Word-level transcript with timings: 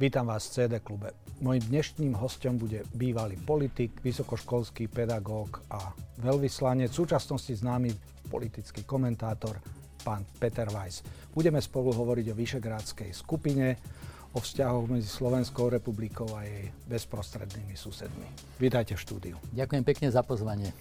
Vítam 0.00 0.32
vás 0.32 0.48
v 0.48 0.52
CD 0.56 0.80
klube. 0.80 1.12
Mojím 1.44 1.76
dnešným 1.76 2.16
hostom 2.16 2.56
bude 2.56 2.88
bývalý 2.96 3.36
politik, 3.36 4.00
vysokoškolský 4.00 4.88
pedagóg 4.88 5.60
a 5.68 5.92
veľvyslanec, 6.24 6.88
v 6.88 7.00
súčasnosti 7.04 7.52
známy 7.52 7.92
politický 8.32 8.88
komentátor, 8.88 9.60
pán 10.00 10.24
Peter 10.40 10.72
Weiss. 10.72 11.04
Budeme 11.36 11.60
spolu 11.60 11.92
hovoriť 11.92 12.32
o 12.32 12.38
Vyšegrádskej 12.40 13.12
skupine, 13.12 13.76
o 14.32 14.40
vzťahoch 14.40 14.88
medzi 14.88 15.04
Slovenskou 15.04 15.68
republikou 15.68 16.32
a 16.32 16.48
jej 16.48 16.72
bezprostrednými 16.88 17.76
susedmi. 17.76 18.56
Vítajte 18.56 18.96
v 18.96 19.04
štúdiu. 19.04 19.36
Ďakujem 19.52 19.84
pekne 19.84 20.08
za 20.08 20.24
pozvanie. 20.24 20.72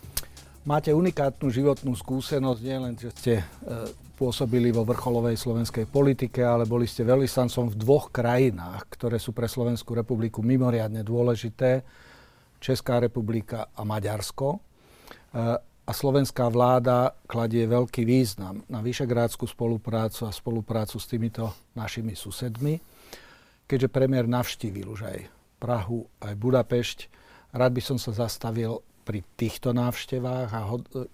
Máte 0.63 0.95
unikátnu 0.95 1.51
životnú 1.51 1.91
skúsenosť, 1.91 2.61
nielen, 2.63 2.95
že 2.95 3.11
ste 3.11 3.33
e, 3.43 3.43
pôsobili 4.19 4.75
vo 4.75 4.83
vrcholovej 4.83 5.39
slovenskej 5.39 5.87
politike, 5.87 6.43
ale 6.43 6.67
boli 6.67 6.83
ste 6.83 7.07
veľvyslancom 7.07 7.71
v 7.71 7.79
dvoch 7.79 8.11
krajinách, 8.11 8.91
ktoré 8.91 9.15
sú 9.15 9.31
pre 9.31 9.47
Slovenskú 9.47 9.95
republiku 9.95 10.43
mimoriadne 10.43 11.07
dôležité. 11.07 11.87
Česká 12.59 12.99
republika 12.99 13.71
a 13.71 13.87
Maďarsko. 13.87 14.47
E, 14.51 14.59
a 15.63 15.91
slovenská 15.95 16.51
vláda 16.51 17.15
kladie 17.23 17.63
veľký 17.63 18.03
význam 18.03 18.59
na 18.67 18.83
vyšegrádskú 18.83 19.47
spoluprácu 19.47 20.27
a 20.27 20.35
spoluprácu 20.35 20.99
s 20.99 21.07
týmito 21.07 21.55
našimi 21.79 22.11
susedmi. 22.11 22.75
Keďže 23.63 23.87
premiér 23.87 24.27
navštívil 24.27 24.91
už 24.91 25.01
aj 25.07 25.19
Prahu, 25.63 26.03
aj 26.19 26.35
Budapešť, 26.35 26.99
rád 27.55 27.71
by 27.71 27.81
som 27.81 27.95
sa 27.95 28.11
zastavil 28.11 28.83
pri 29.07 29.23
týchto 29.39 29.71
návštevách 29.71 30.49
a 30.51 30.61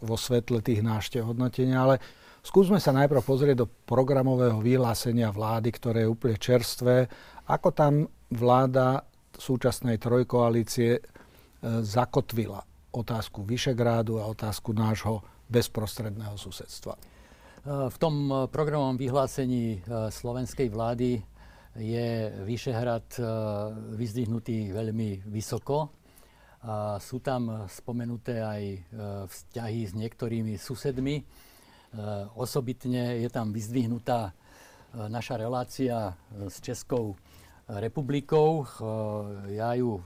vo 0.01 0.17
svetle 0.17 0.59
tých 0.59 0.81
návštev 0.83 1.23
hodnotenia, 1.23 1.79
ale 1.79 1.95
Skúsme 2.45 2.77
sa 2.77 2.93
najprv 2.93 3.25
pozrieť 3.25 3.65
do 3.65 3.67
programového 3.89 4.61
vyhlásenia 4.61 5.33
vlády, 5.33 5.73
ktoré 5.73 6.05
je 6.05 6.13
úplne 6.13 6.37
čerstvé. 6.37 7.09
Ako 7.49 7.73
tam 7.73 8.05
vláda 8.29 9.01
súčasnej 9.33 9.97
trojkoalície 9.97 10.91
e, 10.93 11.01
zakotvila 11.81 12.61
otázku 12.93 13.41
Vyšegrádu 13.41 14.21
a 14.21 14.29
otázku 14.29 14.77
nášho 14.77 15.25
bezprostredného 15.49 16.37
susedstva? 16.37 16.93
E, 16.93 17.01
v 17.89 17.97
tom 17.97 18.29
programovom 18.53 18.93
vyhlásení 18.93 19.81
e, 19.81 20.13
slovenskej 20.13 20.69
vlády 20.69 21.25
je 21.81 22.29
Vyšehrad 22.45 23.19
vyzdvihnutý 23.99 24.69
veľmi 24.71 25.27
vysoko. 25.27 25.91
A 26.61 27.01
sú 27.03 27.19
tam 27.19 27.67
spomenuté 27.67 28.39
aj 28.39 28.63
vzťahy 29.27 29.81
s 29.83 29.91
niektorými 29.91 30.55
susedmi 30.55 31.19
osobitne 32.35 33.23
je 33.23 33.29
tam 33.31 33.55
vyzdvihnutá 33.55 34.31
eh, 34.31 35.09
naša 35.09 35.39
relácia 35.39 36.11
eh, 36.11 36.49
s 36.49 36.59
Českou 36.59 37.15
republikou. 37.65 38.61
Ja 39.49 39.73
ju 39.73 39.97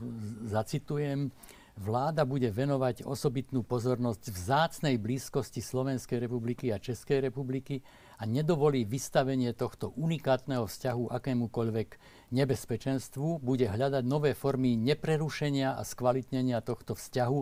zacitujem. 0.48 1.28
Vláda 1.76 2.24
bude 2.24 2.48
venovať 2.56 3.04
osobitnú 3.04 3.68
pozornosť 3.68 4.32
v 4.32 4.38
zácnej 4.40 4.96
blízkosti 4.96 5.60
Slovenskej 5.60 6.24
republiky 6.24 6.72
a 6.72 6.80
Českej 6.80 7.20
republiky 7.20 7.84
a 8.16 8.24
nedovolí 8.24 8.88
vystavenie 8.88 9.52
tohto 9.52 9.92
unikátneho 10.00 10.72
vzťahu 10.72 11.12
akémukoľvek 11.12 11.90
nebezpečenstvu. 12.32 13.44
Bude 13.44 13.68
hľadať 13.68 14.08
nové 14.08 14.32
formy 14.40 14.80
neprerušenia 14.80 15.76
a 15.76 15.84
skvalitnenia 15.84 16.64
tohto 16.64 16.96
vzťahu, 16.96 17.40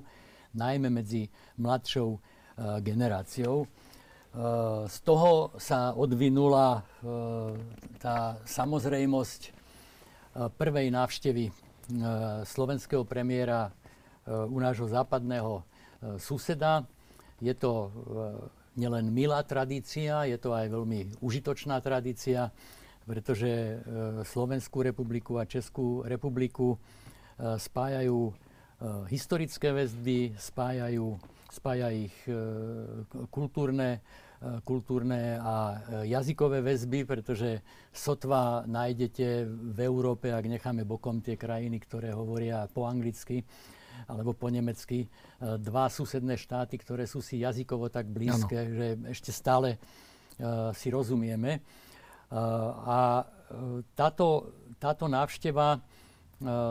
najmä 0.58 0.90
medzi 0.90 1.30
mladšou 1.62 2.18
generáciou. 2.82 3.70
Eh, 4.38 4.86
z 4.86 4.98
toho 5.02 5.50
sa 5.58 5.98
odvinula 5.98 6.78
eh, 6.78 7.58
tá 7.98 8.38
samozrejmosť 8.46 9.42
eh, 9.50 9.52
prvej 10.54 10.94
návštevy 10.94 11.46
slovenského 12.44 13.08
premiéra 13.08 13.72
u 14.28 14.60
nášho 14.60 14.92
západného 14.92 15.64
suseda. 16.20 16.84
Je 17.40 17.56
to 17.56 17.88
nielen 18.76 19.08
milá 19.08 19.40
tradícia, 19.48 20.28
je 20.28 20.36
to 20.36 20.52
aj 20.52 20.68
veľmi 20.68 21.24
užitočná 21.24 21.80
tradícia, 21.80 22.52
pretože 23.08 23.80
Slovenskú 24.28 24.84
republiku 24.84 25.40
a 25.40 25.48
Českú 25.48 26.04
republiku 26.04 26.76
spájajú 27.40 28.36
historické 29.08 29.72
väzby, 29.72 30.36
spájajú, 30.36 31.16
spája 31.56 31.88
ich 31.96 32.12
kultúrne 33.32 34.04
kultúrne 34.62 35.42
a 35.42 35.56
e, 36.04 36.14
jazykové 36.14 36.62
väzby, 36.62 37.10
pretože 37.10 37.66
sotva 37.90 38.62
nájdete 38.70 39.50
v 39.50 39.80
Európe, 39.82 40.30
ak 40.30 40.46
necháme 40.46 40.86
bokom 40.86 41.26
tie 41.26 41.34
krajiny, 41.34 41.82
ktoré 41.82 42.14
hovoria 42.14 42.70
po 42.70 42.86
anglicky 42.86 43.42
alebo 44.06 44.38
po 44.38 44.54
nemecky, 44.54 45.06
e, 45.06 45.08
dva 45.58 45.90
susedné 45.90 46.38
štáty, 46.38 46.78
ktoré 46.78 47.10
sú 47.10 47.18
si 47.18 47.42
jazykovo 47.42 47.90
tak 47.90 48.06
blízke, 48.14 48.58
ano. 48.62 48.74
že 48.78 48.88
ešte 49.10 49.32
stále 49.34 49.82
si 50.78 50.94
rozumieme. 50.94 51.66
A 52.30 53.26
táto, 53.98 54.54
táto 54.78 55.10
návšteva 55.10 55.82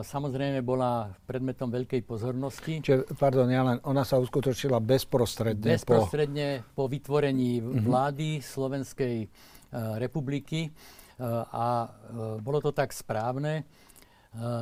samozrejme 0.06 0.62
bola 0.62 1.10
predmetom 1.26 1.66
veľkej 1.66 2.06
pozornosti. 2.06 2.78
Čiže, 2.86 3.18
pardon, 3.18 3.50
ja 3.50 3.66
len, 3.66 3.82
ona 3.82 4.06
sa 4.06 4.22
uskutočila 4.22 4.78
bezprostredne, 4.78 5.74
bezprostredne 5.74 6.62
po, 6.70 6.86
po 6.86 6.92
vytvorení 6.92 7.58
uh-huh. 7.58 7.82
vlády 7.82 8.38
Slovenskej 8.38 9.26
uh, 9.26 9.98
republiky 9.98 10.70
uh, 10.70 11.42
a 11.50 11.66
uh, 11.82 12.38
bolo 12.38 12.62
to 12.62 12.70
tak 12.70 12.94
správne. 12.94 13.66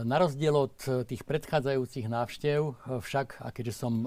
Na 0.06 0.22
rozdiel 0.22 0.54
od 0.54 0.78
tých 1.02 1.26
predchádzajúcich 1.26 2.06
návštev 2.06 2.78
však, 3.02 3.42
a 3.42 3.50
keďže 3.50 3.74
som 3.74 4.06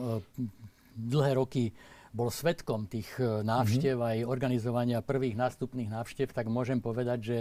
dlhé 0.95 1.35
roky 1.35 1.75
bol 2.15 2.31
svetkom 2.31 2.87
tých 2.87 3.19
návštev 3.19 3.99
uh-huh. 3.99 4.15
aj 4.15 4.31
organizovania 4.31 5.03
prvých 5.03 5.35
nástupných 5.35 5.91
návštev, 5.91 6.31
tak 6.31 6.47
môžem 6.47 6.79
povedať, 6.79 7.19
že 7.19 7.37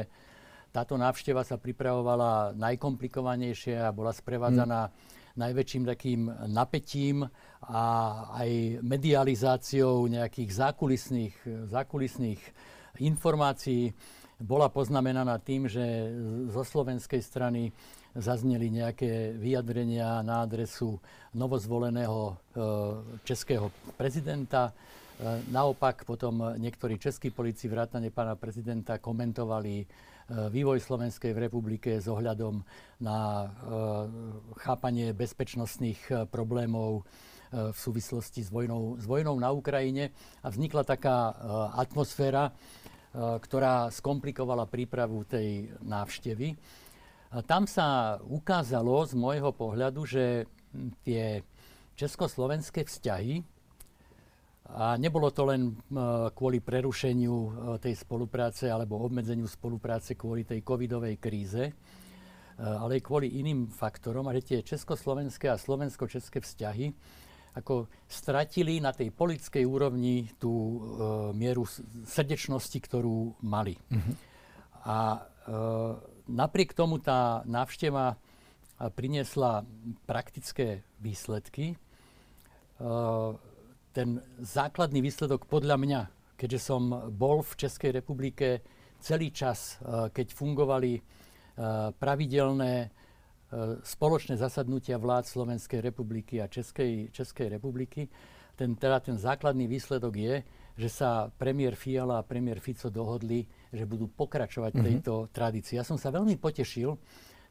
táto 0.76 1.00
návšteva 1.00 1.40
sa 1.40 1.56
pripravovala 1.56 2.52
najkomplikovanejšie 2.52 3.80
a 3.80 3.88
bola 3.96 4.12
sprevádzaná 4.12 4.92
hmm. 4.92 4.94
najväčším 5.40 5.84
takým 5.88 6.28
napätím 6.52 7.24
a 7.64 7.84
aj 8.36 8.84
medializáciou 8.84 10.04
nejakých 10.04 10.52
zákulisných, 10.52 11.34
zákulisných 11.72 12.40
informácií. 13.00 13.96
Bola 14.36 14.68
poznamenaná 14.68 15.40
tým, 15.40 15.64
že 15.64 16.12
zo 16.52 16.60
slovenskej 16.60 17.24
strany 17.24 17.72
zazneli 18.12 18.68
nejaké 18.68 19.32
vyjadrenia 19.32 20.20
na 20.20 20.44
adresu 20.44 21.00
novozvoleného 21.32 22.20
e, 22.28 22.34
českého 23.24 23.72
prezidenta. 23.96 24.68
E, 24.68 24.72
naopak 25.48 26.04
potom 26.04 26.52
niektorí 26.60 27.00
českí 27.00 27.32
politici 27.32 27.68
vrátane 27.68 28.12
pána 28.12 28.36
prezidenta 28.36 29.00
komentovali 29.00 29.88
vývoj 30.26 30.82
Slovenskej 30.82 31.30
v 31.30 31.42
republike 31.46 32.02
s 32.02 32.10
ohľadom 32.10 32.66
na 32.98 33.18
e, 33.18 33.48
chápanie 34.58 35.14
bezpečnostných 35.14 36.00
e, 36.10 36.12
problémov 36.26 37.06
v 37.46 37.78
súvislosti 37.78 38.42
s 38.42 38.50
vojnou, 38.50 38.98
s 38.98 39.06
vojnou 39.06 39.38
na 39.38 39.54
Ukrajine 39.54 40.10
a 40.42 40.50
vznikla 40.50 40.82
taká 40.82 41.30
atmosféra, 41.78 42.50
ktorá 43.14 43.86
skomplikovala 43.94 44.66
prípravu 44.66 45.22
tej 45.22 45.70
návštevy. 45.78 46.58
Tam 47.46 47.70
sa 47.70 48.18
ukázalo 48.18 49.06
z 49.06 49.14
môjho 49.14 49.54
pohľadu, 49.54 50.10
že 50.10 50.50
tie 51.06 51.46
československé 51.94 52.82
vzťahy 52.82 53.46
a 54.66 54.98
nebolo 54.98 55.30
to 55.30 55.46
len 55.46 55.70
e, 55.70 55.72
kvôli 56.34 56.58
prerušeniu 56.58 57.34
e, 57.34 57.50
tej 57.78 57.94
spolupráce 57.94 58.66
alebo 58.66 58.98
obmedzeniu 58.98 59.46
spolupráce 59.46 60.18
kvôli 60.18 60.42
tej 60.42 60.66
covidovej 60.66 61.22
kríze, 61.22 61.70
e, 61.70 61.72
ale 62.58 62.98
aj 62.98 63.06
kvôli 63.06 63.38
iným 63.38 63.70
faktorom. 63.70 64.26
A 64.26 64.34
že 64.34 64.42
tie 64.56 64.58
československé 64.66 65.46
a 65.46 65.60
slovensko-české 65.60 66.42
vzťahy 66.42 66.86
ako 67.56 67.88
stratili 68.04 68.82
na 68.82 68.92
tej 68.92 69.14
politickej 69.16 69.64
úrovni 69.64 70.28
tú 70.36 70.52
mieru 71.32 71.64
srdečnosti, 72.04 72.76
ktorú 72.84 73.32
mali. 73.48 73.80
Mm-hmm. 73.88 74.14
A 74.84 75.24
napriek 76.28 76.76
tomu 76.76 77.00
tá 77.00 77.40
návšteva 77.48 78.20
priniesla 78.92 79.64
praktické 80.04 80.84
výsledky 81.00 81.80
ten 83.96 84.20
základný 84.44 85.00
výsledok 85.00 85.48
podľa 85.48 85.80
mňa, 85.80 86.00
keďže 86.36 86.60
som 86.60 87.08
bol 87.16 87.40
v 87.40 87.52
Českej 87.56 87.96
republike 87.96 88.60
celý 89.00 89.32
čas, 89.32 89.80
e, 89.80 90.12
keď 90.12 90.36
fungovali 90.36 90.92
e, 90.92 91.00
pravidelné 91.96 92.74
e, 92.84 92.88
spoločné 93.80 94.36
zasadnutia 94.36 95.00
vlád 95.00 95.24
Slovenskej 95.24 95.80
republiky 95.80 96.44
a 96.44 96.52
Českej, 96.52 97.08
Českej 97.08 97.56
republiky, 97.56 98.04
ten, 98.52 98.76
teda 98.76 99.00
ten 99.00 99.16
základný 99.16 99.64
výsledok 99.64 100.12
je, 100.12 100.34
že 100.76 100.88
sa 100.92 101.32
premiér 101.32 101.72
Fiala 101.72 102.20
a 102.20 102.26
premiér 102.28 102.60
Fico 102.60 102.92
dohodli, 102.92 103.48
že 103.72 103.88
budú 103.88 104.12
pokračovať 104.12 104.76
mm-hmm. 104.76 104.88
tejto 104.92 105.32
tradícii. 105.32 105.80
Ja 105.80 105.84
som 105.88 105.96
sa 105.96 106.12
veľmi 106.12 106.36
potešil, 106.36 106.92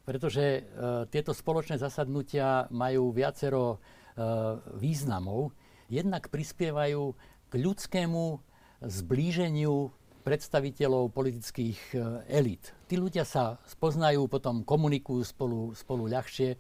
pretože 0.06 0.62
uh, 0.62 1.06
tieto 1.09 1.33
spoločné 1.33 1.81
zasadnutia 1.81 2.69
majú 2.69 3.09
viacero 3.09 3.77
uh, 3.77 4.62
významov. 4.77 5.50
Jednak 5.86 6.34
prispievajú 6.34 7.14
k 7.50 7.54
ľudskému 7.54 8.42
zblíženiu 8.82 9.94
predstaviteľov 10.26 11.14
politických 11.14 11.94
elít. 12.26 12.74
Tí 12.90 12.98
ľudia 12.98 13.22
sa 13.22 13.62
spoznajú, 13.70 14.26
potom 14.26 14.66
komunikujú 14.66 15.22
spolu, 15.22 15.78
spolu 15.78 16.10
ľahšie. 16.10 16.58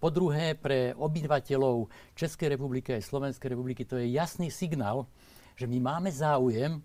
Po 0.00 0.08
druhé, 0.08 0.56
pre 0.56 0.96
obyvateľov 0.96 1.92
Českej 2.16 2.56
republiky 2.56 2.96
a 2.96 3.04
Slovenskej 3.04 3.52
republiky 3.52 3.84
to 3.84 4.00
je 4.00 4.08
jasný 4.10 4.48
signál, 4.48 5.04
že 5.54 5.68
my 5.68 5.78
máme 5.78 6.08
záujem 6.08 6.80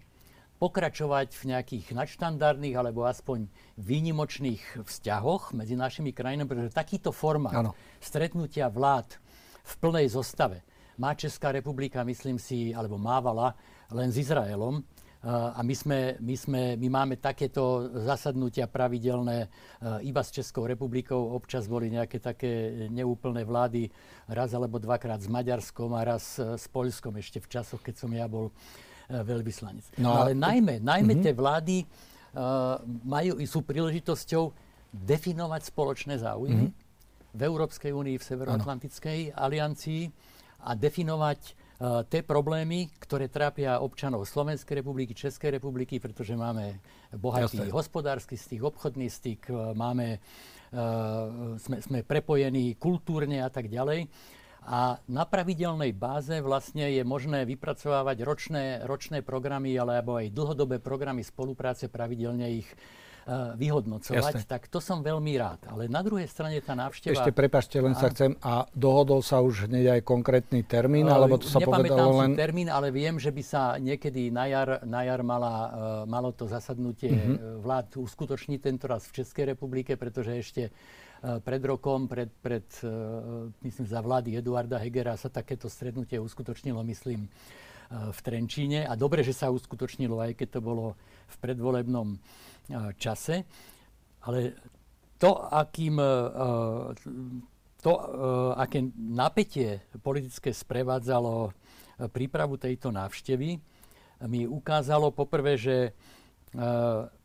pokračovať 0.59 1.33
v 1.39 1.43
nejakých 1.55 1.85
nadštandardných 1.95 2.75
alebo 2.75 3.07
aspoň 3.07 3.47
výnimočných 3.79 4.83
vzťahoch 4.83 5.55
medzi 5.55 5.79
našimi 5.79 6.11
krajinami, 6.11 6.47
pretože 6.47 6.75
takýto 6.75 7.15
formát 7.15 7.55
ano. 7.55 7.71
stretnutia 8.03 8.67
vlád 8.67 9.17
v 9.63 9.73
plnej 9.79 10.11
zostave 10.11 10.61
má 10.97 11.13
Česká 11.13 11.51
republika, 11.51 12.03
myslím 12.03 12.37
si, 12.37 12.73
alebo 12.73 12.97
mávala 12.97 13.55
len 13.89 14.09
s 14.11 14.17
Izraelom. 14.17 14.83
A 15.23 15.63
my, 15.63 15.71
sme, 15.71 16.19
my, 16.19 16.35
sme, 16.35 16.61
my 16.75 16.87
máme 16.91 17.15
takéto 17.15 17.87
zasadnutia 18.03 18.67
pravidelné 18.67 19.47
iba 20.03 20.19
s 20.19 20.35
Českou 20.35 20.67
republikou. 20.67 21.31
Občas 21.31 21.63
boli 21.63 21.87
nejaké 21.87 22.19
také 22.19 22.83
neúplné 22.91 23.47
vlády, 23.47 23.87
raz 24.27 24.51
alebo 24.51 24.83
dvakrát 24.83 25.23
s 25.23 25.31
Maďarskom 25.31 25.95
a 25.95 26.03
raz 26.03 26.35
s 26.35 26.67
Poľskom 26.67 27.15
ešte 27.23 27.39
v 27.39 27.47
časoch, 27.47 27.79
keď 27.79 27.95
som 28.03 28.11
ja 28.11 28.27
bol 28.27 28.51
veľvyslanec. 29.07 29.95
No, 29.95 30.11
ale 30.11 30.35
najmä, 30.35 30.83
najmä 30.83 31.15
mm-hmm. 31.15 31.23
tie 31.23 31.33
vlády 31.35 31.77
uh, 31.87 32.83
majú, 33.07 33.39
sú 33.47 33.63
príležitosťou 33.63 34.51
definovať 34.91 35.71
spoločné 35.71 36.19
záujmy 36.19 36.67
mm-hmm. 36.67 37.31
v 37.31 37.41
Európskej 37.47 37.95
únii, 37.95 38.19
v 38.19 38.27
Severoatlantickej 38.27 39.19
ano. 39.31 39.39
aliancii 39.39 40.01
a 40.63 40.71
definovať 40.73 41.39
uh, 41.43 42.01
tie 42.07 42.23
problémy, 42.23 42.89
ktoré 43.03 43.27
trápia 43.27 43.83
občanov 43.83 44.23
Slovenskej 44.23 44.79
republiky, 44.79 45.11
Českej 45.11 45.59
republiky, 45.59 45.99
pretože 45.99 46.33
máme 46.33 46.79
bohatý 47.11 47.67
Jasne. 47.67 47.75
hospodársky 47.75 48.39
styk, 48.39 48.63
obchodný 48.63 49.11
styk, 49.11 49.51
máme, 49.75 50.23
uh, 50.71 51.59
sme, 51.59 51.77
sme 51.83 51.99
prepojení 52.07 52.79
kultúrne 52.79 53.43
a 53.43 53.51
tak 53.51 53.67
ďalej 53.67 54.07
a 54.63 54.95
na 55.11 55.27
pravidelnej 55.27 55.91
báze 55.91 56.39
vlastne 56.39 56.87
je 56.87 57.03
možné 57.03 57.43
vypracovávať 57.43 58.17
ročné, 58.23 58.63
ročné 58.87 59.19
programy 59.19 59.75
alebo 59.75 60.15
aj 60.15 60.31
dlhodobé 60.31 60.79
programy 60.79 61.19
spolupráce, 61.19 61.91
pravidelne 61.91 62.63
ich 62.63 62.69
uh, 62.71 63.02
vyhodnocovať, 63.31 64.43
Jasne. 64.43 64.49
tak 64.49 64.67
to 64.67 64.83
som 64.83 64.99
veľmi 64.99 65.33
rád. 65.39 65.63
Ale 65.71 65.87
na 65.87 66.03
druhej 66.03 66.27
strane 66.27 66.59
tá 66.59 66.75
návšteva... 66.75 67.15
Ešte 67.15 67.31
prepašte, 67.31 67.79
len 67.79 67.95
sa 67.95 68.11
chcem, 68.11 68.35
a 68.43 68.67
dohodol 68.75 69.23
sa 69.23 69.39
už 69.39 69.71
hneď 69.71 69.99
aj 69.99 70.01
konkrétny 70.03 70.61
termín, 70.67 71.07
uh, 71.07 71.15
alebo 71.15 71.39
to 71.39 71.47
sa 71.47 71.63
povedalo 71.63 72.19
len... 72.19 72.35
termín, 72.35 72.67
ale 72.67 72.91
viem, 72.91 73.15
že 73.15 73.31
by 73.31 73.43
sa 73.43 73.79
niekedy 73.79 74.27
na 74.27 74.51
jar, 74.51 74.83
na 74.83 75.07
jar 75.07 75.23
mala, 75.23 75.53
uh, 75.53 75.69
malo 76.03 76.35
to 76.35 76.51
zasadnutie 76.51 77.15
uh-huh. 77.15 77.63
vlád 77.63 77.95
uskutočniť 77.95 78.59
tento 78.59 78.91
raz 78.91 79.07
v 79.07 79.23
Českej 79.23 79.55
republike, 79.55 79.95
pretože 79.95 80.35
ešte 80.35 80.63
Eh, 81.23 81.39
pred 81.39 81.63
rokom, 81.63 82.03
pred, 82.03 82.27
pred, 82.43 82.67
eh, 82.83 82.89
myslím, 83.63 83.87
za 83.87 84.03
vlády 84.03 84.35
Eduarda 84.43 84.75
Hegera 84.75 85.15
sa 85.15 85.31
takéto 85.31 85.71
stretnutie 85.71 86.19
uskutočnilo, 86.19 86.83
myslím, 86.83 87.31
eh, 87.31 87.62
v 87.89 88.19
Trenčíne. 88.23 88.85
A 88.87 88.93
dobre, 88.95 89.25
že 89.25 89.35
sa 89.35 89.51
uskutočnilo, 89.51 90.21
aj 90.21 90.37
keď 90.37 90.59
to 90.59 90.61
bolo 90.61 90.85
v 91.27 91.35
predvolebnom 91.41 92.15
čase. 92.95 93.43
Ale 94.23 94.55
to, 95.19 95.35
akým, 95.51 95.99
to, 97.79 97.93
aké 98.55 98.79
napätie 98.95 99.83
politické 99.99 100.55
sprevádzalo 100.55 101.51
prípravu 102.11 102.55
tejto 102.55 102.91
návštevy, 102.91 103.59
mi 104.31 104.41
ukázalo 104.47 105.11
poprvé, 105.11 105.59
že 105.59 105.91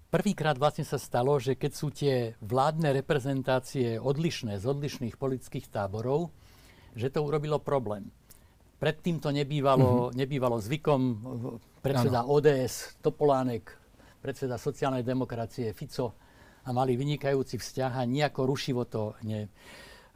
Prvýkrát 0.09 0.57
vlastne 0.57 0.89
sa 0.89 0.97
stalo, 0.97 1.37
že 1.37 1.53
keď 1.53 1.73
sú 1.77 1.93
tie 1.93 2.33
vládne 2.41 2.97
reprezentácie 2.97 4.01
odlišné 4.01 4.57
z 4.57 4.65
odlišných 4.65 5.21
politických 5.21 5.69
táborov, 5.69 6.33
že 6.97 7.13
to 7.13 7.21
urobilo 7.21 7.61
problém. 7.61 8.09
Predtým 8.79 9.19
to 9.19 9.35
nebývalo, 9.35 10.09
mm-hmm. 10.09 10.17
nebývalo 10.17 10.57
zvykom. 10.63 11.01
Predseda 11.83 12.23
ano. 12.23 12.39
ODS, 12.39 12.99
Topolánek, 13.03 13.75
predseda 14.23 14.55
sociálnej 14.55 15.03
demokracie, 15.03 15.75
Fico 15.75 16.15
a 16.63 16.71
mali 16.71 16.95
vynikajúci 16.95 17.59
vzťah 17.59 17.93
a 17.99 18.03
nejako 18.07 18.41
rušivo 18.47 18.83
to 18.87 19.19
ne. 19.27 19.51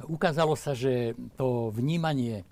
Ukázalo 0.07 0.55
sa, 0.59 0.75
že 0.75 1.15
to 1.39 1.71
vnímanie 1.75 2.43
e, 2.43 2.45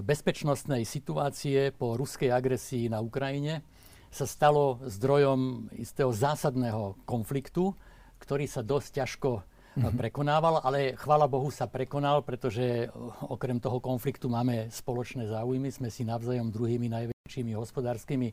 bezpečnostnej 0.00 0.88
situácie 0.88 1.72
po 1.72 1.96
ruskej 1.96 2.32
agresii 2.32 2.88
na 2.88 3.04
Ukrajine 3.04 3.64
sa 4.10 4.26
stalo 4.26 4.82
zdrojom 4.82 5.70
istého 5.78 6.10
zásadného 6.10 6.98
konfliktu, 7.06 7.76
ktorý 8.18 8.50
sa 8.50 8.66
dosť 8.66 9.04
ťažko 9.04 9.30
mm-hmm. 9.76 9.98
prekonával, 9.98 10.62
ale 10.64 10.98
chvála 10.98 11.30
Bohu 11.30 11.50
sa 11.52 11.70
prekonal, 11.70 12.22
pretože 12.26 12.90
okrem 13.26 13.62
toho 13.62 13.78
konfliktu 13.78 14.26
máme 14.26 14.70
spoločné 14.72 15.30
záujmy, 15.30 15.70
sme 15.70 15.88
si 15.92 16.02
navzájom 16.02 16.50
druhými 16.50 16.90
najväčšími 16.90 17.52
hospodárskymi 17.54 18.28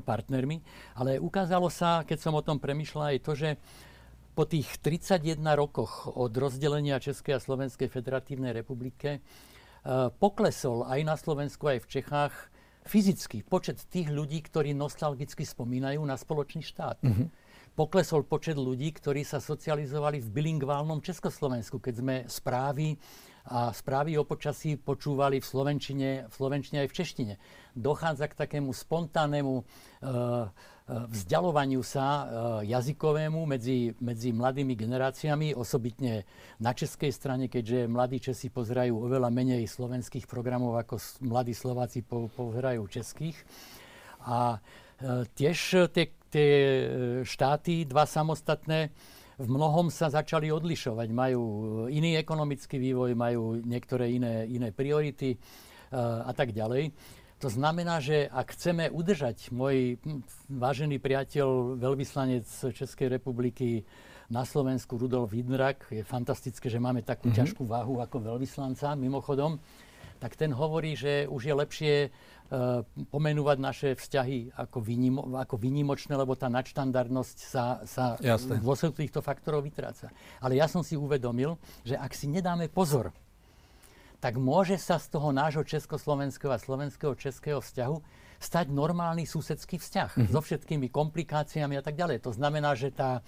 partnermi. 0.00 0.56
Ale 0.96 1.20
ukázalo 1.20 1.68
sa, 1.68 2.06
keď 2.08 2.18
som 2.18 2.32
o 2.32 2.44
tom 2.44 2.56
premyšľal, 2.56 3.12
aj 3.12 3.20
to, 3.20 3.32
že 3.36 3.50
po 4.32 4.48
tých 4.48 4.80
31 4.80 5.36
rokoch 5.52 6.08
od 6.08 6.32
rozdelenia 6.32 6.96
Českej 6.96 7.36
a 7.36 7.44
Slovenskej 7.44 7.92
federatívnej 7.92 8.56
republike 8.56 9.20
poklesol 10.16 10.88
aj 10.88 11.00
na 11.04 11.16
Slovensku, 11.20 11.68
aj 11.68 11.84
v 11.84 11.90
Čechách 12.00 12.34
fyzicky 12.88 13.44
počet 13.44 13.84
tých 13.92 14.08
ľudí, 14.08 14.40
ktorí 14.42 14.72
nostalgicky 14.72 15.44
spomínajú 15.44 16.00
na 16.02 16.16
spoločný 16.16 16.64
štát. 16.64 16.98
Mm-hmm. 17.04 17.41
Poklesol 17.72 18.28
počet 18.28 18.60
ľudí, 18.60 18.92
ktorí 18.92 19.24
sa 19.24 19.40
socializovali 19.40 20.20
v 20.20 20.28
bilingválnom 20.28 21.00
Československu, 21.00 21.80
keď 21.80 21.94
sme 22.04 22.16
správy 22.28 23.00
a 23.48 23.72
správy 23.72 24.14
o 24.20 24.28
počasí 24.28 24.76
počúvali 24.76 25.40
v 25.40 25.46
slovenčine, 25.48 26.08
v 26.28 26.32
slovenčine 26.36 26.84
aj 26.84 26.88
v 26.92 26.96
češtine. 27.00 27.34
Dochádza 27.72 28.28
k 28.28 28.38
takému 28.44 28.70
spontánnemu 28.70 29.64
uh, 29.64 30.46
vzdialovaniu 30.86 31.80
sa 31.80 32.06
uh, 32.06 32.22
jazykovému 32.60 33.40
medzi, 33.48 33.96
medzi 33.98 34.36
mladými 34.36 34.76
generáciami, 34.76 35.56
osobitne 35.56 36.28
na 36.60 36.76
českej 36.76 37.10
strane, 37.10 37.48
keďže 37.48 37.88
mladí 37.88 38.20
Česi 38.20 38.52
pozerajú 38.52 38.94
oveľa 39.00 39.32
menej 39.32 39.64
slovenských 39.64 40.28
programov, 40.28 40.76
ako 40.76 41.00
mladí 41.24 41.56
Slováci 41.56 42.04
po, 42.04 42.28
pozerajú 42.30 42.84
českých. 42.86 43.40
A 44.22 44.62
tiež 45.34 45.90
tie, 45.90 46.04
tie 46.30 46.50
štáty, 47.26 47.84
dva 47.84 48.06
samostatné, 48.06 48.90
v 49.42 49.48
mnohom 49.48 49.90
sa 49.90 50.12
začali 50.12 50.52
odlišovať. 50.54 51.08
Majú 51.10 51.42
iný 51.90 52.14
ekonomický 52.20 52.78
vývoj, 52.78 53.16
majú 53.18 53.58
niektoré 53.64 54.14
iné, 54.14 54.46
iné 54.46 54.70
priority 54.70 55.34
uh, 55.34 56.22
a 56.28 56.32
tak 56.36 56.54
ďalej. 56.54 56.94
To 57.42 57.50
znamená, 57.50 57.98
že 57.98 58.30
ak 58.30 58.54
chceme 58.54 58.86
udržať 58.86 59.50
môj 59.50 59.98
hm, 59.98 60.22
vážený 60.46 61.02
priateľ, 61.02 61.74
veľvyslanec 61.74 62.46
Českej 62.70 63.18
republiky 63.18 63.82
na 64.30 64.46
Slovensku, 64.46 64.94
Rudolf 64.94 65.34
Hidnrak, 65.34 65.90
je 65.90 66.06
fantastické, 66.06 66.70
že 66.70 66.78
máme 66.78 67.02
takú 67.02 67.28
mm-hmm. 67.28 67.42
ťažkú 67.42 67.66
váhu 67.66 67.98
ako 67.98 68.22
veľvyslanca, 68.22 68.94
mimochodom, 68.94 69.58
tak 70.22 70.38
ten 70.38 70.54
hovorí, 70.54 70.94
že 70.94 71.26
už 71.26 71.42
je 71.50 71.54
lepšie 71.58 71.94
uh, 72.06 72.86
pomenúvať 73.10 73.58
naše 73.58 73.88
vzťahy 73.98 74.54
ako, 74.54 74.78
výnimo, 74.78 75.34
ako 75.34 75.58
výnimočné, 75.58 76.14
lebo 76.14 76.38
tá 76.38 76.46
nadštandardnosť 76.46 77.36
sa, 77.42 77.82
sa 77.82 78.14
v 78.22 78.62
dôsledku 78.62 79.02
týchto 79.02 79.18
faktorov 79.18 79.66
vytráca. 79.66 80.14
Ale 80.38 80.54
ja 80.62 80.70
som 80.70 80.86
si 80.86 80.94
uvedomil, 80.94 81.58
že 81.82 81.98
ak 81.98 82.14
si 82.14 82.30
nedáme 82.30 82.70
pozor, 82.70 83.10
tak 84.22 84.38
môže 84.38 84.78
sa 84.78 85.02
z 85.02 85.10
toho 85.10 85.34
nášho 85.34 85.66
československého 85.66 86.54
a 86.54 86.62
slovenského 86.62 87.18
českého 87.18 87.58
vzťahu 87.58 88.22
stať 88.38 88.70
normálny 88.70 89.26
susedský 89.26 89.82
vzťah 89.82 90.10
mm-hmm. 90.14 90.30
so 90.30 90.38
všetkými 90.38 90.86
komplikáciami 90.94 91.74
a 91.74 91.82
tak 91.82 91.98
ďalej. 91.98 92.22
To 92.22 92.30
znamená, 92.30 92.78
že 92.78 92.94
tá 92.94 93.26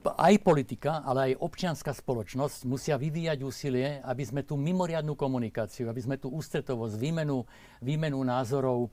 aj 0.00 0.34
politika, 0.40 1.04
ale 1.04 1.32
aj 1.32 1.44
občianská 1.44 1.92
spoločnosť 1.92 2.64
musia 2.64 2.96
vyvíjať 2.96 3.38
úsilie, 3.44 4.00
aby 4.00 4.24
sme 4.24 4.40
tú 4.48 4.56
mimoriadnú 4.56 5.12
komunikáciu, 5.12 5.92
aby 5.92 6.00
sme 6.00 6.16
tú 6.16 6.32
ústretovosť, 6.32 6.96
výmenu, 6.96 7.44
výmenu 7.84 8.18
názorov, 8.24 8.88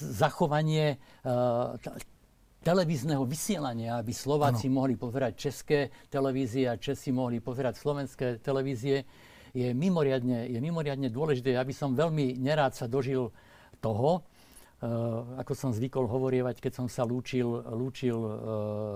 zachovanie 0.00 0.96
uh, 1.24 1.76
televízneho 2.64 3.24
vysielania, 3.24 4.00
aby 4.00 4.12
Slováci 4.12 4.68
ano. 4.68 4.84
mohli 4.84 4.96
pozerať 4.96 5.32
české 5.36 5.78
televízie 6.08 6.68
a 6.68 6.80
Česi 6.80 7.12
mohli 7.12 7.40
pozerať 7.40 7.80
slovenské 7.80 8.26
televízie, 8.40 9.04
je 9.56 9.72
mimoriadne, 9.72 10.48
je 10.48 10.60
mimoriadne 10.60 11.08
dôležité. 11.08 11.56
Ja 11.56 11.64
by 11.64 11.72
som 11.72 11.96
veľmi 11.96 12.36
nerád 12.36 12.76
sa 12.76 12.84
dožil 12.84 13.32
toho, 13.80 14.28
ako 15.42 15.52
som 15.58 15.70
zvykol 15.74 16.06
hovorievať, 16.06 16.62
keď 16.62 16.72
som 16.78 16.86
sa 16.86 17.02
lúčil, 17.02 17.50
lúčil 17.74 18.14
uh, 18.14 18.32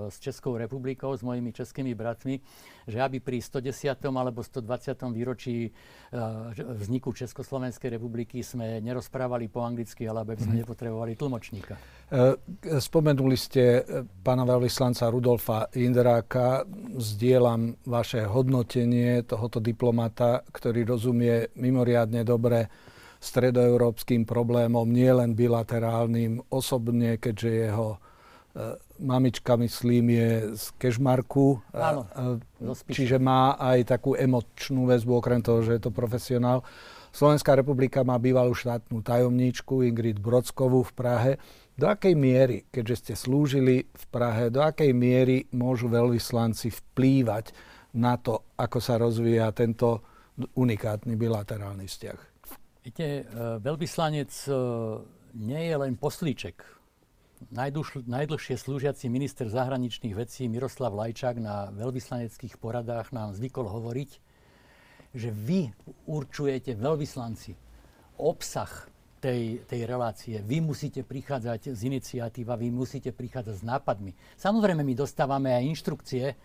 s 0.06 0.22
Českou 0.22 0.54
republikou, 0.54 1.10
s 1.10 1.26
mojimi 1.26 1.50
českými 1.50 1.90
bratmi, 1.98 2.38
že 2.86 3.02
aby 3.02 3.18
pri 3.18 3.42
110. 3.42 3.90
alebo 4.14 4.46
120. 4.46 4.94
výročí 5.10 5.74
uh, 5.74 6.54
vzniku 6.54 7.10
Československej 7.10 7.98
republiky 7.98 8.46
sme 8.46 8.78
nerozprávali 8.78 9.50
po 9.50 9.66
anglicky, 9.66 10.06
ale 10.06 10.22
aby 10.22 10.38
sme 10.38 10.54
mm. 10.54 10.60
nepotrebovali 10.62 11.18
tlmočníka. 11.18 11.74
Spomenuli 12.62 13.34
ste 13.40 13.82
pána 14.22 14.44
veľvyslanca 14.44 15.08
Rudolfa 15.10 15.72
Indráka. 15.80 16.62
Zdieľam 17.00 17.74
vaše 17.88 18.22
hodnotenie 18.22 19.24
tohoto 19.26 19.58
diplomata, 19.58 20.44
ktorý 20.46 20.94
rozumie 20.94 21.50
mimoriadne 21.58 22.22
dobre 22.22 22.68
stredoeurópskym 23.22 24.26
problémom, 24.26 24.82
nielen 24.90 25.38
bilaterálnym, 25.38 26.42
osobne, 26.50 27.22
keďže 27.22 27.50
jeho 27.70 27.88
e, 27.94 27.98
mamička, 28.98 29.54
myslím, 29.54 30.10
je 30.10 30.28
z 30.58 30.64
Kešmarku. 30.74 31.62
Áno, 31.70 32.10
čiže 32.90 33.22
má 33.22 33.54
aj 33.54 33.94
takú 33.94 34.18
emočnú 34.18 34.90
väzbu, 34.90 35.22
okrem 35.22 35.38
toho, 35.38 35.62
že 35.62 35.78
je 35.78 35.82
to 35.86 35.94
profesionál. 35.94 36.66
Slovenská 37.14 37.54
republika 37.54 38.02
má 38.02 38.18
bývalú 38.18 38.58
štátnu 38.58 39.06
tajomníčku 39.06 39.86
Ingrid 39.86 40.18
Brodskovú 40.18 40.82
v 40.82 40.92
Prahe. 40.96 41.32
Do 41.78 41.86
akej 41.86 42.18
miery, 42.18 42.66
keďže 42.74 42.96
ste 42.98 43.14
slúžili 43.14 43.86
v 43.86 44.04
Prahe, 44.10 44.50
do 44.50 44.66
akej 44.66 44.90
miery 44.90 45.46
môžu 45.54 45.86
veľvyslanci 45.86 46.74
vplývať 46.74 47.54
na 47.94 48.18
to, 48.18 48.42
ako 48.58 48.78
sa 48.82 48.98
rozvíja 48.98 49.52
tento 49.54 50.02
unikátny 50.56 51.14
bilaterálny 51.14 51.84
vzťah? 51.86 52.31
Viete, 52.82 53.06
e, 53.06 53.22
veľvyslanec 53.62 54.32
e, 54.46 54.52
nie 55.38 55.62
je 55.70 55.76
len 55.78 55.94
poslíček. 55.94 56.66
Najdlž, 57.54 58.06
najdlhšie 58.10 58.58
slúžiaci 58.58 59.06
minister 59.06 59.46
zahraničných 59.46 60.14
vecí 60.14 60.50
Miroslav 60.50 60.90
Lajčák 60.90 61.38
na 61.38 61.70
veľvyslaneckých 61.74 62.58
poradách 62.58 63.14
nám 63.14 63.38
zvykol 63.38 63.70
hovoriť, 63.70 64.10
že 65.14 65.30
vy 65.30 65.70
určujete 66.10 66.74
veľvyslanci 66.74 67.54
obsah 68.18 68.70
tej, 69.22 69.62
tej 69.70 69.86
relácie. 69.86 70.42
Vy 70.42 70.58
musíte 70.58 71.06
prichádzať 71.06 71.78
z 71.78 71.80
iniciatíva, 71.86 72.58
vy 72.58 72.74
musíte 72.74 73.14
prichádzať 73.14 73.62
s 73.62 73.64
nápadmi. 73.66 74.10
Samozrejme, 74.34 74.82
my 74.82 74.94
dostávame 74.98 75.54
aj 75.54 75.68
inštrukcie 75.70 76.24
uh, 76.34 76.36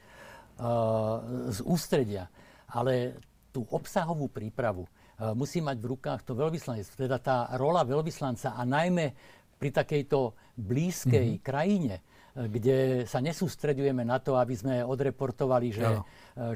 z 1.50 1.60
ústredia, 1.66 2.30
ale 2.70 3.18
tú 3.50 3.66
obsahovú 3.74 4.30
prípravu, 4.30 4.86
musí 5.34 5.66
mať 5.66 5.78
v 5.82 5.90
rukách 5.98 6.22
to 6.22 6.38
veľvyslanec. 6.38 6.86
Teda 6.94 7.18
tá 7.18 7.50
rola 7.58 7.82
veľvyslanca 7.82 8.54
a 8.54 8.62
najmä 8.62 9.14
pri 9.58 9.70
takejto 9.74 10.38
blízkej 10.58 11.38
mm-hmm. 11.38 11.46
krajine, 11.46 11.96
eh, 11.98 12.46
kde 12.46 12.78
sa 13.10 13.18
nesústredujeme 13.18 14.06
na 14.06 14.22
to, 14.22 14.38
aby 14.38 14.54
sme 14.54 14.76
odreportovali, 14.86 15.68
že 15.74 15.86
no. 15.90 16.06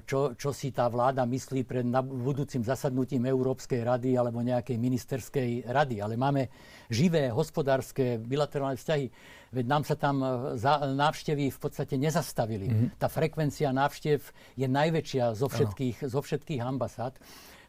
čo, 0.06 0.38
čo 0.38 0.53
si 0.53 0.70
tá 0.70 0.86
vláda 0.86 1.25
myslí 1.25 1.65
pred 1.65 1.86
budúcim 2.06 2.62
zasadnutím 2.62 3.25
Európskej 3.25 3.82
rady 3.82 4.13
alebo 4.13 4.46
nejakej 4.46 4.77
ministerskej 4.77 5.50
rady. 5.65 6.01
Ale 6.01 6.13
máme 6.18 6.53
živé 6.94 7.34
hospodárske 7.34 8.22
bilaterálne 8.22 8.77
vzťahy. 8.77 9.06
Veď 9.51 9.65
nám 9.68 9.84
sa 9.84 9.98
tam 9.98 10.22
za, 10.56 10.86
návštevy 10.86 11.51
v 11.51 11.60
podstate 11.60 11.98
nezastavili. 11.98 12.70
Mm-hmm. 12.70 12.88
Tá 13.01 13.10
frekvencia 13.10 13.74
návštev 13.74 14.22
je 14.56 14.68
najväčšia 14.70 15.34
zo 15.34 15.50
všetkých, 15.50 16.08
zo 16.08 16.22
všetkých 16.22 16.62
ambasád. 16.62 17.18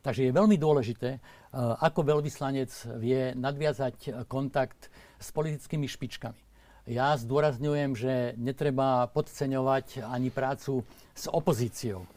Takže 0.02 0.26
je 0.26 0.34
veľmi 0.34 0.58
dôležité, 0.58 1.10
e, 1.14 1.20
ako 1.78 2.02
veľvyslanec 2.02 2.70
vie 2.98 3.38
nadviazať 3.38 4.26
kontakt 4.26 4.90
s 5.22 5.30
politickými 5.30 5.86
špičkami. 5.86 6.42
Ja 6.90 7.14
zdôrazňujem, 7.14 7.94
že 7.94 8.34
netreba 8.34 9.06
podceňovať 9.14 10.02
ani 10.02 10.34
prácu 10.34 10.82
s 11.14 11.30
opozíciou. 11.30 12.02
E, 12.02 12.08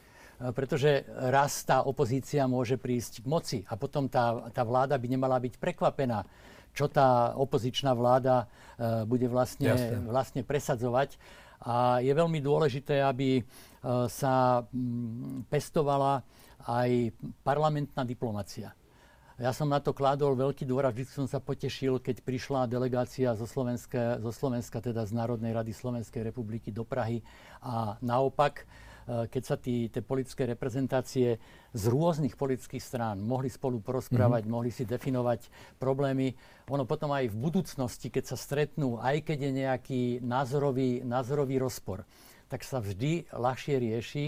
pretože 0.49 1.05
raz 1.29 1.61
tá 1.61 1.85
opozícia 1.85 2.49
môže 2.49 2.81
prísť 2.81 3.21
k 3.21 3.29
moci 3.29 3.59
a 3.69 3.77
potom 3.77 4.09
tá, 4.09 4.49
tá 4.49 4.65
vláda 4.65 4.97
by 4.97 5.05
nemala 5.05 5.37
byť 5.37 5.61
prekvapená, 5.61 6.25
čo 6.73 6.89
tá 6.89 7.37
opozičná 7.37 7.93
vláda 7.93 8.49
e, 8.81 9.05
bude 9.05 9.29
vlastne, 9.29 10.01
vlastne 10.09 10.41
presadzovať. 10.41 11.21
A 11.61 12.01
je 12.01 12.13
veľmi 12.13 12.41
dôležité, 12.41 13.01
aby 13.01 13.41
sa 14.09 14.61
pestovala 15.49 16.21
aj 16.65 17.13
parlamentná 17.45 18.01
diplomacia. 18.01 18.73
Ja 19.35 19.51
som 19.51 19.67
na 19.67 19.83
to 19.83 19.91
kládol 19.91 20.39
veľký 20.39 20.63
dôraz, 20.63 20.95
vždy 20.95 21.11
som 21.11 21.27
sa 21.27 21.43
potešil, 21.43 21.99
keď 21.99 22.23
prišla 22.23 22.71
delegácia 22.71 23.35
zo 23.35 23.43
Slovenska, 23.43 24.15
zo 24.23 24.31
Slovenska, 24.31 24.79
teda 24.79 25.03
z 25.03 25.11
Národnej 25.11 25.51
rady 25.51 25.75
Slovenskej 25.75 26.23
republiky 26.23 26.71
do 26.71 26.87
Prahy 26.87 27.19
a 27.59 27.99
naopak, 27.99 28.63
e, 28.63 29.27
keď 29.27 29.43
sa 29.43 29.59
tí, 29.59 29.91
tie 29.91 29.99
politické 29.99 30.47
reprezentácie 30.47 31.35
z 31.75 31.83
rôznych 31.91 32.39
politických 32.39 32.79
strán 32.79 33.19
mohli 33.19 33.51
spolu 33.51 33.83
porozprávať, 33.83 34.47
mm-hmm. 34.47 34.55
mohli 34.55 34.71
si 34.71 34.87
definovať 34.87 35.51
problémy. 35.83 36.31
Ono 36.71 36.87
potom 36.87 37.11
aj 37.11 37.27
v 37.27 37.35
budúcnosti, 37.35 38.07
keď 38.07 38.31
sa 38.31 38.37
stretnú, 38.39 39.03
aj 39.03 39.19
keď 39.19 39.37
je 39.43 39.51
nejaký 39.51 40.01
názorový, 40.23 41.03
názorový 41.03 41.59
rozpor, 41.59 42.07
tak 42.47 42.63
sa 42.63 42.79
vždy 42.79 43.35
ľahšie 43.35 43.83
rieši 43.83 44.25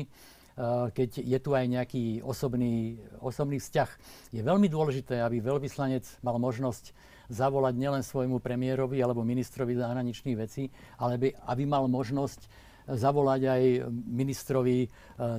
keď 0.92 1.22
je 1.22 1.38
tu 1.38 1.54
aj 1.54 1.66
nejaký 1.70 2.26
osobný, 2.26 2.98
osobný 3.22 3.62
vzťah. 3.62 3.90
Je 4.34 4.42
veľmi 4.42 4.66
dôležité, 4.66 5.22
aby 5.22 5.38
veľvyslanec 5.38 6.02
mal 6.26 6.42
možnosť 6.42 6.98
zavolať 7.30 7.76
nielen 7.78 8.02
svojmu 8.02 8.42
premiérovi 8.42 8.98
alebo 9.04 9.22
ministrovi 9.22 9.78
zahraničných 9.78 10.38
vecí, 10.40 10.72
ale 10.98 11.22
aby, 11.22 11.30
aby 11.46 11.64
mal 11.70 11.86
možnosť 11.86 12.50
zavolať 12.88 13.42
aj 13.46 13.64
ministrovi 13.92 14.78
eh, 14.82 14.90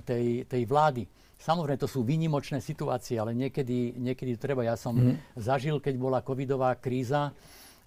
tej, 0.05 0.45
tej 0.45 0.63
vlády. 0.69 1.09
Samozrejme, 1.39 1.79
to 1.79 1.87
sú 1.87 2.03
výnimočné 2.03 2.59
situácie, 2.59 3.15
ale 3.15 3.31
niekedy, 3.31 3.95
niekedy 3.95 4.35
treba. 4.35 4.67
Ja 4.67 4.75
som 4.75 4.99
mm. 4.99 5.39
zažil, 5.39 5.79
keď 5.79 5.95
bola 5.95 6.19
covidová 6.19 6.75
kríza, 6.75 7.31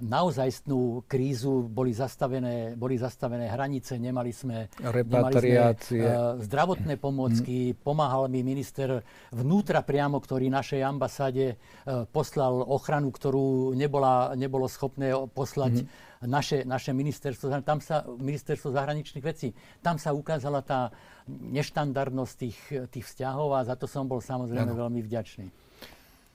naozajstnú 0.02 1.06
krízu, 1.06 1.70
boli 1.70 1.94
zastavené, 1.94 2.74
boli 2.74 2.98
zastavené 2.98 3.48
hranice, 3.48 4.02
nemali 4.02 4.34
sme, 4.34 4.68
nemali 4.82 5.34
sme 5.38 5.58
uh, 5.62 6.42
zdravotné 6.42 6.98
pomôcky, 6.98 7.72
mm. 7.72 7.86
pomáhal 7.86 8.26
mi 8.28 8.42
minister 8.42 9.06
vnútra 9.30 9.86
priamo, 9.86 10.18
ktorý 10.18 10.50
našej 10.50 10.82
ambasáde 10.82 11.56
uh, 11.56 12.04
poslal 12.10 12.66
ochranu, 12.66 13.14
ktorú 13.14 13.78
nebola, 13.78 14.34
nebolo 14.34 14.66
schopné 14.66 15.14
poslať 15.32 15.86
mm. 15.86 16.26
naše, 16.26 16.58
naše 16.66 16.92
ministerstvo, 16.92 17.54
tam 17.62 17.80
sa, 17.80 18.04
ministerstvo 18.04 18.74
zahraničných 18.74 19.26
vecí. 19.26 19.54
Tam 19.86 20.02
sa 20.02 20.12
ukázala 20.12 20.66
tá 20.66 20.90
neštandardnosť 21.30 22.34
tých, 22.36 22.60
tých 22.90 23.06
vzťahov 23.06 23.56
a 23.56 23.64
za 23.64 23.78
to 23.78 23.86
som 23.86 24.10
bol 24.10 24.20
samozrejme 24.20 24.74
ano. 24.74 24.82
veľmi 24.90 25.00
vďačný. 25.06 25.48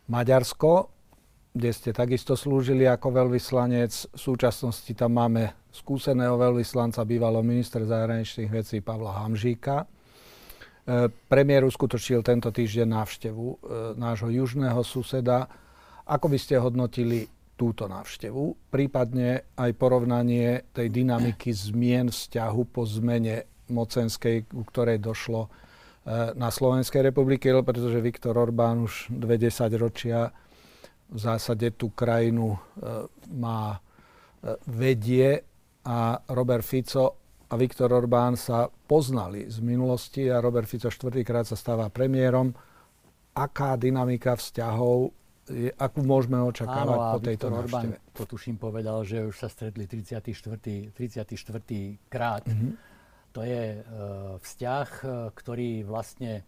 Maďarsko 0.07 0.96
kde 1.57 1.73
ste 1.73 1.91
takisto 1.97 2.37
slúžili 2.37 2.85
ako 2.85 3.17
veľvyslanec. 3.17 4.13
V 4.13 4.21
súčasnosti 4.21 4.93
tam 4.93 5.17
máme 5.17 5.57
skúseného 5.73 6.37
veľvyslanca, 6.37 7.09
bývalého 7.09 7.41
minister 7.41 7.81
zahraničných 7.81 8.53
vecí 8.53 8.85
Pavla 8.85 9.25
Hamžíka. 9.25 9.81
E, 9.81 9.87
premiér 11.09 11.65
uskutočil 11.65 12.21
tento 12.21 12.53
týždeň 12.53 12.89
návštevu 12.93 13.47
e, 13.49 13.57
nášho 13.97 14.29
južného 14.29 14.85
suseda. 14.85 15.49
Ako 16.05 16.29
by 16.29 16.37
ste 16.37 16.61
hodnotili 16.61 17.25
túto 17.57 17.89
návštevu, 17.89 18.69
prípadne 18.69 19.49
aj 19.57 19.73
porovnanie 19.81 20.69
tej 20.77 20.93
dynamiky 20.93 21.57
zmien 21.57 22.13
vzťahu 22.13 22.63
po 22.69 22.85
zmene 22.85 23.49
mocenskej, 23.73 24.45
ku 24.45 24.61
ktorej 24.69 25.01
došlo 25.01 25.49
e, 25.49 26.37
na 26.37 26.53
Slovenskej 26.53 27.01
republike, 27.01 27.49
pretože 27.49 28.05
Viktor 28.05 28.37
Orbán 28.37 28.85
už 28.85 29.09
dve 29.09 29.41
ročia 29.81 30.37
v 31.07 31.19
zásade 31.19 31.71
tú 31.79 31.95
krajinu 31.95 32.55
e, 32.55 32.59
má 33.35 33.77
e, 33.77 33.81
vedie 34.67 35.43
a 35.87 36.19
Robert 36.35 36.67
Fico 36.67 37.27
a 37.47 37.55
Viktor 37.55 37.95
Orbán 37.95 38.35
sa 38.35 38.67
poznali 38.67 39.47
z 39.47 39.63
minulosti 39.63 40.27
a 40.27 40.43
Robert 40.43 40.67
Fico 40.67 40.91
štvrtýkrát 40.91 41.47
sa 41.47 41.55
stáva 41.55 41.87
premiérom. 41.95 42.51
Aká 43.39 43.79
dynamika 43.79 44.35
vzťahov, 44.35 45.15
je, 45.47 45.71
akú 45.79 46.03
môžeme 46.03 46.43
očakávať 46.43 46.99
Áno, 46.99 47.15
po 47.15 47.21
tejto 47.23 47.47
Viktor 47.47 47.63
Orbán, 47.63 47.87
to 48.11 48.25
tuším 48.27 48.59
povedal, 48.59 49.07
že 49.07 49.23
už 49.23 49.37
sa 49.39 49.47
stretli 49.47 49.87
34. 49.87 50.27
34. 50.91 50.91
krát. 52.11 52.43
Mm-hmm. 52.51 52.73
To 53.31 53.41
je 53.47 53.63
e, 53.63 53.81
vzťah, 54.43 54.89
e, 54.91 55.09
ktorý 55.31 55.71
vlastne 55.87 56.43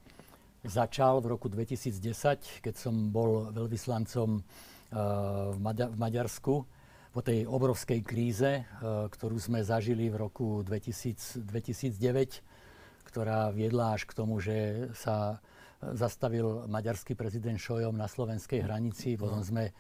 začal 0.67 1.23
v 1.23 1.39
roku 1.39 1.47
2010, 1.47 2.65
keď 2.65 2.75
som 2.75 3.15
bol 3.15 3.55
veľvyslancom 3.55 4.39
eh, 4.39 4.43
v 5.55 5.59
Maďarsku 5.95 6.55
po 7.09 7.21
tej 7.25 7.47
obrovskej 7.47 8.01
kríze, 8.03 8.51
eh, 8.51 8.65
ktorú 8.83 9.39
sme 9.39 9.63
zažili 9.63 10.11
v 10.11 10.19
roku 10.19 10.67
2000, 10.67 11.47
2009, 11.47 12.43
ktorá 13.07 13.55
viedla 13.55 13.95
až 13.95 14.05
k 14.05 14.13
tomu, 14.13 14.43
že 14.43 14.91
sa 14.93 15.41
zastavil 15.79 16.67
maďarský 16.67 17.15
prezident 17.15 17.57
Šojom 17.57 17.95
na 17.95 18.11
slovenskej 18.11 18.67
hranici. 18.67 19.15
Potom 19.15 19.47
sme 19.47 19.71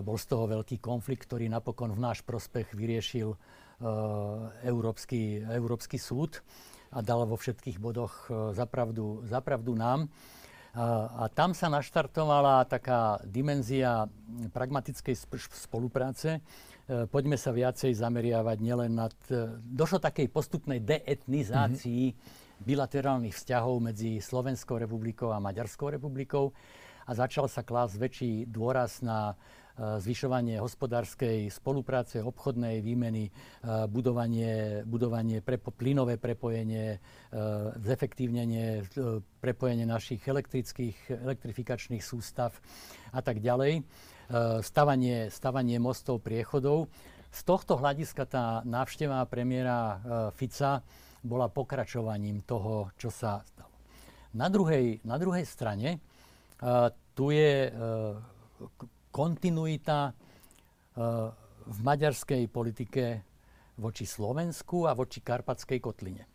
bol 0.00 0.16
z 0.16 0.26
toho 0.32 0.48
veľký 0.48 0.80
konflikt, 0.80 1.28
ktorý 1.28 1.52
napokon 1.52 1.92
v 1.92 2.00
náš 2.00 2.24
prospech 2.24 2.72
vyriešil 2.72 3.36
Európsky, 4.64 5.44
Európsky 5.44 6.00
súd 6.00 6.40
a 6.94 6.98
dal 7.02 7.26
vo 7.26 7.34
všetkých 7.34 7.82
bodoch 7.82 8.30
zapravdu, 8.54 9.26
zapravdu 9.26 9.74
nám. 9.74 10.06
A 11.14 11.30
tam 11.30 11.54
sa 11.54 11.70
naštartovala 11.70 12.66
taká 12.66 13.22
dimenzia 13.22 14.10
pragmatickej 14.50 15.14
spolupráce. 15.54 16.42
E, 16.84 17.06
poďme 17.06 17.38
sa 17.38 17.54
viacej 17.54 17.94
zameriavať 17.94 18.58
nielen 18.58 18.98
nad... 18.98 19.14
E, 19.30 19.54
došlo 19.62 20.02
takej 20.02 20.26
postupnej 20.34 20.82
deetnizácii 20.82 22.10
mm-hmm. 22.10 22.60
bilaterálnych 22.66 23.38
vzťahov 23.38 23.86
medzi 23.86 24.18
Slovenskou 24.18 24.74
republikou 24.82 25.30
a 25.30 25.38
Maďarskou 25.38 25.94
republikou 25.94 26.50
a 27.06 27.10
začal 27.14 27.46
sa 27.46 27.62
klásť 27.62 27.94
väčší 27.94 28.32
dôraz 28.50 28.98
na 28.98 29.38
zvyšovanie 29.74 30.62
hospodárskej 30.62 31.50
spolupráce, 31.50 32.22
obchodnej 32.22 32.78
výmeny, 32.78 33.26
eh, 33.26 33.90
budovanie, 33.90 34.82
budovanie 34.86 35.42
prepo, 35.42 35.74
plynové 35.74 36.14
prepojenie, 36.14 36.86
eh, 36.94 36.98
zefektívnenie, 37.82 38.86
prepojenie 39.42 39.82
našich 39.82 40.22
elektrických, 40.22 41.26
elektrifikačných 41.26 42.02
sústav 42.02 42.54
a 43.12 43.20
tak 43.20 43.42
ďalej, 43.42 43.84
stavanie, 44.64 45.28
stavanie 45.28 45.76
mostov, 45.76 46.24
priechodov. 46.24 46.88
Z 47.28 47.44
tohto 47.44 47.76
hľadiska 47.76 48.24
tá 48.24 48.64
návšteva 48.64 49.20
premiéra 49.28 50.00
Fica 50.32 50.80
bola 51.20 51.52
pokračovaním 51.52 52.40
toho, 52.40 52.88
čo 52.96 53.12
sa 53.12 53.44
stalo. 53.44 53.76
Na 54.32 54.48
druhej, 54.48 55.04
na 55.04 55.20
druhej 55.20 55.44
strane 55.44 56.00
tu 57.12 57.36
je 57.36 57.68
kontinuita 59.14 60.10
eh, 60.10 60.14
v 61.64 61.78
maďarskej 61.78 62.50
politike 62.50 63.22
voči 63.78 64.02
Slovensku 64.02 64.90
a 64.90 64.92
voči 64.98 65.22
Karpatskej 65.22 65.78
kotline. 65.78 66.26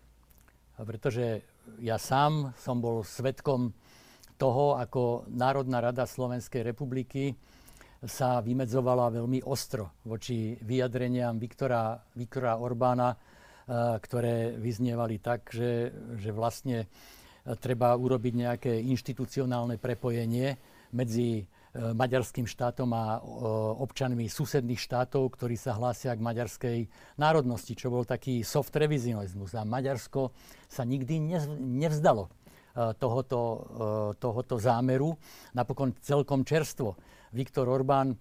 Pretože 0.79 1.43
ja 1.83 1.99
sám 1.99 2.55
som 2.55 2.79
bol 2.79 3.03
svetkom 3.03 3.75
toho, 4.39 4.79
ako 4.79 5.27
Národná 5.27 5.83
rada 5.83 6.07
Slovenskej 6.07 6.63
republiky 6.63 7.35
sa 7.99 8.39
vymedzovala 8.39 9.11
veľmi 9.11 9.43
ostro 9.43 9.99
voči 10.07 10.55
vyjadreniam 10.63 11.35
Viktora, 11.35 11.99
Viktora 12.15 12.55
Orbána, 12.55 13.11
eh, 13.11 13.19
ktoré 13.99 14.55
vyznievali 14.55 15.19
tak, 15.19 15.51
že, 15.51 15.91
že 16.15 16.31
vlastne 16.31 16.87
treba 17.57 17.95
urobiť 17.97 18.33
nejaké 18.35 18.71
inštitucionálne 18.77 19.81
prepojenie 19.81 20.53
medzi 20.93 21.47
maďarským 21.77 22.49
štátom 22.49 22.89
a 22.97 23.17
e, 23.17 23.19
občanmi 23.77 24.25
susedných 24.25 24.81
štátov, 24.81 25.37
ktorí 25.37 25.53
sa 25.53 25.77
hlásia 25.77 26.17
k 26.17 26.25
maďarskej 26.25 26.77
národnosti, 27.21 27.77
čo 27.77 27.93
bol 27.93 28.09
taký 28.09 28.41
soft 28.41 28.73
revizionizmus. 28.73 29.53
A 29.53 29.61
Maďarsko 29.61 30.33
sa 30.65 30.81
nikdy 30.81 31.21
nevzdalo 31.61 32.25
e, 32.25 32.31
tohoto, 32.97 33.41
tohoto 34.17 34.55
zámeru. 34.57 35.13
Napokon 35.53 35.93
celkom 36.01 36.41
čerstvo. 36.41 36.97
Viktor 37.29 37.69
Orbán 37.69 38.17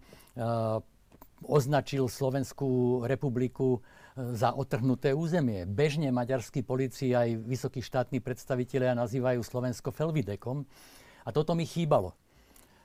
označil 1.48 2.12
Slovenskú 2.12 3.02
republiku 3.08 3.80
za 4.36 4.52
otrhnuté 4.52 5.16
územie. 5.16 5.64
Bežne 5.64 6.12
maďarskí 6.12 6.60
policii 6.60 7.16
aj 7.16 7.28
vysokí 7.48 7.80
štátni 7.80 8.20
predstavitelia 8.20 8.92
nazývajú 8.92 9.40
Slovensko 9.40 9.88
Felvidekom. 9.94 10.68
A 11.24 11.32
toto 11.32 11.56
mi 11.56 11.64
chýbalo 11.64 12.12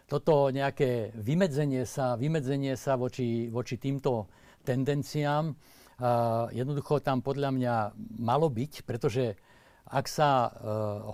toto 0.07 0.51
nejaké 0.51 1.15
vymedzenie 1.15 1.87
sa, 1.87 2.19
vymedzenie 2.19 2.75
sa 2.75 2.99
voči, 2.99 3.47
voči 3.49 3.79
týmto 3.79 4.27
tendenciám 4.63 5.51
uh, 5.51 6.47
jednoducho 6.51 7.03
tam 7.03 7.19
podľa 7.19 7.49
mňa 7.51 7.75
malo 8.19 8.47
byť, 8.47 8.87
pretože 8.87 9.35
ak 9.87 10.05
sa 10.07 10.47
uh, 10.47 10.51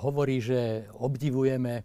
hovorí, 0.06 0.40
že 0.40 0.90
obdivujeme, 0.98 1.84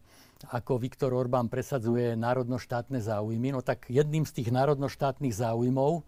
ako 0.52 0.76
Viktor 0.76 1.16
Orbán 1.16 1.48
presadzuje 1.48 2.12
národnoštátne 2.20 3.00
záujmy, 3.00 3.56
no 3.56 3.64
tak 3.64 3.88
jedným 3.88 4.28
z 4.28 4.42
tých 4.42 4.52
národnoštátnych 4.52 5.32
záujmov, 5.32 6.04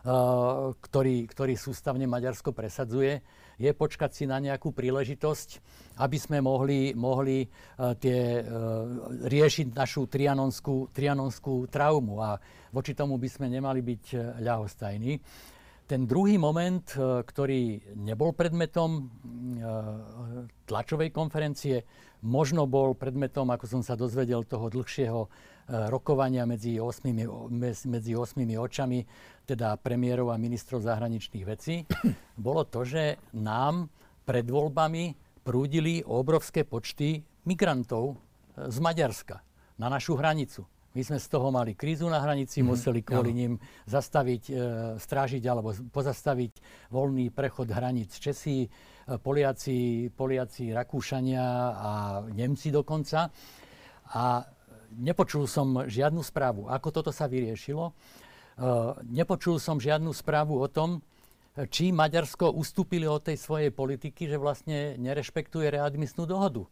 ktorý, 0.00 1.28
ktorý 1.28 1.54
sústavne 1.60 2.08
Maďarsko 2.08 2.56
presadzuje, 2.56 3.20
je 3.60 3.70
počkať 3.76 4.10
si 4.16 4.24
na 4.24 4.40
nejakú 4.40 4.72
príležitosť, 4.72 5.48
aby 6.00 6.16
sme 6.16 6.40
mohli, 6.40 6.96
mohli 6.96 7.44
uh, 7.44 7.92
tie, 8.00 8.40
uh, 8.40 8.48
riešiť 9.28 9.76
našu 9.76 10.08
trianonskú, 10.08 10.88
trianonskú 10.88 11.68
traumu 11.68 12.24
a 12.24 12.40
voči 12.72 12.96
tomu 12.96 13.20
by 13.20 13.28
sme 13.28 13.52
nemali 13.52 13.84
byť 13.84 14.04
ľahostajní. 14.40 15.12
Ten 15.90 16.06
druhý 16.06 16.38
moment, 16.38 16.86
ktorý 17.26 17.82
nebol 17.98 18.30
predmetom 18.30 19.10
tlačovej 20.62 21.10
konferencie, 21.10 21.82
možno 22.22 22.70
bol 22.70 22.94
predmetom, 22.94 23.50
ako 23.50 23.66
som 23.66 23.82
sa 23.82 23.98
dozvedel, 23.98 24.46
toho 24.46 24.70
dlhšieho 24.70 25.26
rokovania 25.70 26.42
medzi 26.50 26.82
osmými, 26.82 27.24
medzi 27.86 28.12
osmými 28.18 28.58
očami, 28.58 29.06
teda 29.46 29.78
premiérov 29.78 30.34
a 30.34 30.40
ministrov 30.40 30.82
zahraničných 30.82 31.44
vecí, 31.46 31.86
bolo 32.38 32.66
to, 32.66 32.82
že 32.82 33.22
nám 33.38 33.86
pred 34.26 34.46
voľbami 34.46 35.14
prúdili 35.42 36.04
obrovské 36.04 36.62
počty 36.62 37.22
migrantov 37.48 38.14
e, 38.14 38.16
z 38.68 38.78
Maďarska 38.78 39.42
na 39.80 39.88
našu 39.88 40.14
hranicu. 40.14 40.68
My 40.90 41.06
sme 41.06 41.22
z 41.22 41.26
toho 41.30 41.54
mali 41.54 41.78
krízu 41.78 42.10
na 42.10 42.18
hranici, 42.18 42.60
mm, 42.60 42.66
museli 42.66 43.00
kvôli 43.06 43.30
ním 43.30 43.52
zastaviť, 43.86 44.42
e, 44.50 44.52
strážiť 44.98 45.42
alebo 45.46 45.70
pozastaviť 45.90 46.52
voľný 46.90 47.30
prechod 47.30 47.70
hraníc 47.70 48.18
Česí, 48.18 48.66
e, 48.66 48.68
Poliaci, 49.18 50.10
Poliaci, 50.12 50.74
Rakúšania 50.74 51.46
a 51.74 51.90
Nemci 52.30 52.70
dokonca. 52.70 53.30
A 54.10 54.42
nepočul 54.94 55.46
som 55.46 55.86
žiadnu 55.86 56.22
správu, 56.22 56.66
ako 56.66 56.88
toto 56.90 57.10
sa 57.14 57.30
vyriešilo. 57.30 57.94
Uh, 58.60 58.98
nepočul 59.06 59.56
som 59.62 59.80
žiadnu 59.80 60.12
správu 60.12 60.58
o 60.60 60.68
tom, 60.68 61.00
či 61.68 61.90
Maďarsko 61.90 62.54
ustúpili 62.54 63.10
od 63.10 63.26
tej 63.26 63.36
svojej 63.36 63.74
politiky, 63.74 64.30
že 64.30 64.38
vlastne 64.38 64.94
nerešpektuje 64.96 65.66
readmisnú 65.74 66.22
dohodu. 66.22 66.64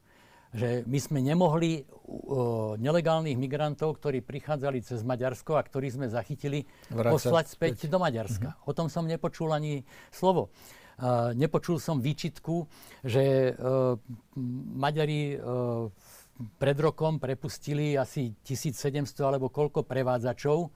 Že 0.54 0.88
my 0.88 0.98
sme 1.02 1.20
nemohli 1.20 1.84
uh, 1.84 2.78
nelegálnych 2.80 3.36
migrantov, 3.36 4.00
ktorí 4.00 4.24
prichádzali 4.24 4.80
cez 4.80 5.04
Maďarsko 5.04 5.58
a 5.58 5.66
ktorých 5.66 5.96
sme 6.00 6.06
zachytili, 6.08 6.64
Vrácať 6.88 7.12
poslať 7.12 7.46
späť, 7.52 7.72
späť 7.84 7.92
do 7.92 7.98
Maďarska. 8.00 8.56
Uh-huh. 8.56 8.70
O 8.70 8.72
tom 8.72 8.88
som 8.88 9.04
nepočul 9.04 9.52
ani 9.52 9.84
slovo. 10.08 10.48
Uh, 10.98 11.36
nepočul 11.36 11.76
som 11.78 12.00
výčitku, 12.00 12.64
že 13.04 13.54
uh, 13.54 14.00
Maďari 14.72 15.36
uh, 15.36 15.92
pred 16.58 16.78
rokom 16.78 17.18
prepustili 17.18 17.98
asi 17.98 18.34
1700 18.46 19.04
alebo 19.26 19.50
koľko 19.50 19.82
prevádzačov. 19.82 20.58
E, 20.64 20.68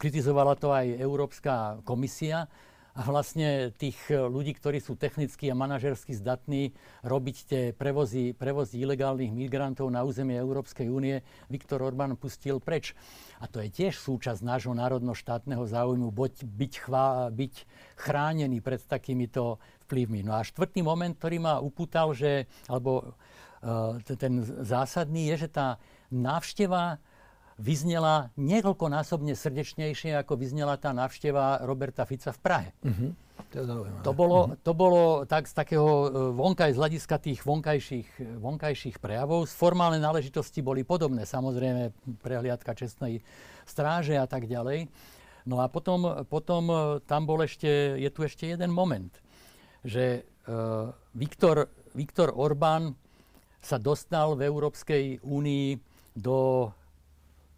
kritizovala 0.00 0.56
to 0.56 0.72
aj 0.72 0.86
Európska 0.96 1.80
komisia. 1.84 2.48
A 2.96 3.04
vlastne 3.04 3.76
tých 3.76 4.08
ľudí, 4.08 4.56
ktorí 4.56 4.80
sú 4.80 4.96
technicky 4.96 5.52
a 5.52 5.58
manažersky 5.58 6.16
zdatní 6.16 6.72
robiť 7.04 7.36
tie 7.44 7.62
prevozy, 7.76 8.32
prevozy 8.32 8.80
ilegálnych 8.80 9.36
migrantov 9.36 9.92
na 9.92 10.00
územie 10.00 10.40
Európskej 10.40 10.88
únie, 10.88 11.20
Viktor 11.52 11.84
Orbán 11.84 12.16
pustil 12.16 12.56
preč. 12.56 12.96
A 13.36 13.52
to 13.52 13.60
je 13.60 13.68
tiež 13.68 14.00
súčasť 14.00 14.40
nášho 14.40 14.72
národno-štátneho 14.72 15.68
záujmu, 15.68 16.08
byť, 16.08 16.36
byť, 16.48 16.72
chvá, 16.88 17.28
byť 17.28 17.54
chránený 18.00 18.64
pred 18.64 18.80
takýmito 18.80 19.60
vplyvmi. 19.84 20.24
No 20.24 20.40
a 20.40 20.40
štvrtý 20.40 20.80
moment, 20.80 21.12
ktorý 21.12 21.36
ma 21.36 21.60
upútal, 21.60 22.16
že, 22.16 22.48
alebo 22.64 23.12
ten 24.16 24.44
zásadný 24.64 25.32
je, 25.34 25.46
že 25.46 25.48
tá 25.48 25.68
návšteva 26.12 26.98
vyznela 27.56 28.28
niekoľkonásobne 28.36 29.32
srdečnejšie, 29.32 30.12
ako 30.20 30.36
vyznela 30.36 30.76
tá 30.76 30.92
návšteva 30.92 31.64
Roberta 31.64 32.04
Fica 32.04 32.28
v 32.32 32.40
Prahe. 32.40 32.70
Uh-huh. 32.84 33.16
To, 33.52 33.88
to 34.04 34.12
bolo, 34.12 34.38
uh-huh. 34.52 34.60
to 34.60 34.72
bolo 34.76 35.02
tak 35.24 35.48
z 35.48 35.56
takého 35.56 35.88
eh, 35.88 36.08
vonkaj, 36.36 36.76
z 36.76 36.78
hľadiska 36.80 37.16
tých 37.16 37.40
vonkajších, 37.40 38.40
vonkajších 38.44 38.96
prejavov. 39.00 39.48
Z 39.48 39.56
formálnej 39.56 40.04
náležitosti 40.04 40.60
boli 40.60 40.84
podobné, 40.84 41.24
samozrejme 41.24 41.96
prehliadka 42.20 42.76
čestnej 42.76 43.24
stráže 43.64 44.20
a 44.20 44.28
tak 44.28 44.44
ďalej. 44.44 44.92
No 45.48 45.64
a 45.64 45.72
potom, 45.72 46.28
potom 46.28 46.62
eh, 46.68 46.80
tam 47.08 47.24
bol 47.24 47.40
ešte, 47.40 47.96
je 47.96 48.10
tu 48.12 48.20
ešte 48.20 48.52
jeden 48.52 48.68
moment, 48.68 49.12
že 49.86 50.26
uh, 50.50 50.90
Viktor, 51.14 51.70
Viktor 51.94 52.34
Orbán 52.34 52.98
sa 53.66 53.82
dostal 53.82 54.38
v 54.38 54.46
Európskej 54.46 55.26
únii 55.26 55.66
do 56.14 56.70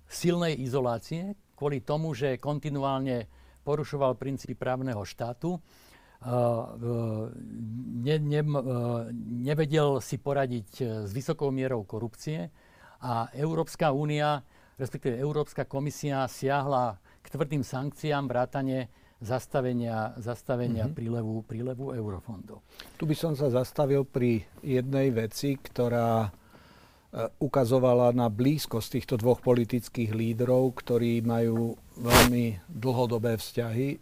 silnej 0.09 0.57
izolácie 0.57 1.37
kvôli 1.53 1.85
tomu, 1.85 2.16
že 2.16 2.40
kontinuálne 2.40 3.29
porušoval 3.61 4.16
princípy 4.16 4.57
právneho 4.57 5.05
štátu, 5.05 5.61
ne, 8.01 8.16
ne, 8.16 8.42
nevedel 9.44 10.01
si 10.01 10.16
poradiť 10.16 10.71
s 11.05 11.11
vysokou 11.12 11.53
mierou 11.53 11.85
korupcie. 11.85 12.49
A 13.05 13.31
Európska 13.37 13.92
únia 13.94 14.42
respektíve 14.79 15.18
Európska 15.18 15.66
komisia 15.66 16.25
siahla 16.31 16.97
k 17.21 17.27
tvrdým 17.35 17.66
sankciám 17.66 18.31
vrátane 18.31 18.88
zastavenia, 19.18 20.14
zastavenia 20.18 20.87
mm-hmm. 20.87 20.98
prílevu, 20.98 21.35
prílevu 21.44 21.87
eurofondov. 21.94 22.62
Tu 22.96 23.04
by 23.04 23.16
som 23.18 23.33
sa 23.35 23.50
zastavil 23.50 24.07
pri 24.07 24.46
jednej 24.62 25.11
veci, 25.11 25.59
ktorá 25.59 26.28
e, 26.28 26.31
ukazovala 27.42 28.14
na 28.14 28.31
blízkosť 28.31 28.88
týchto 28.98 29.14
dvoch 29.18 29.42
politických 29.42 30.14
lídrov, 30.14 30.78
ktorí 30.78 31.20
majú 31.26 31.74
veľmi 31.98 32.70
dlhodobé 32.70 33.37
vzťahy. 33.37 33.98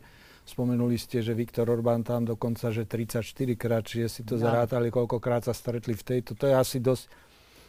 Spomenuli 0.46 0.94
ste, 1.00 1.24
že 1.24 1.35
Viktor 1.35 1.66
Orbán 1.66 2.07
tam 2.07 2.22
dokonca, 2.22 2.70
že 2.70 2.87
34 2.87 3.24
krát, 3.59 3.83
čiže 3.83 4.09
si 4.09 4.22
to 4.22 4.38
ja. 4.38 4.46
zarátali, 4.46 4.94
koľkokrát 4.94 5.42
sa 5.48 5.57
stretli 5.57 5.96
v 5.96 6.07
tejto. 6.07 6.38
To 6.38 6.44
je 6.46 6.55
asi 6.55 6.79
dosť 6.79 7.26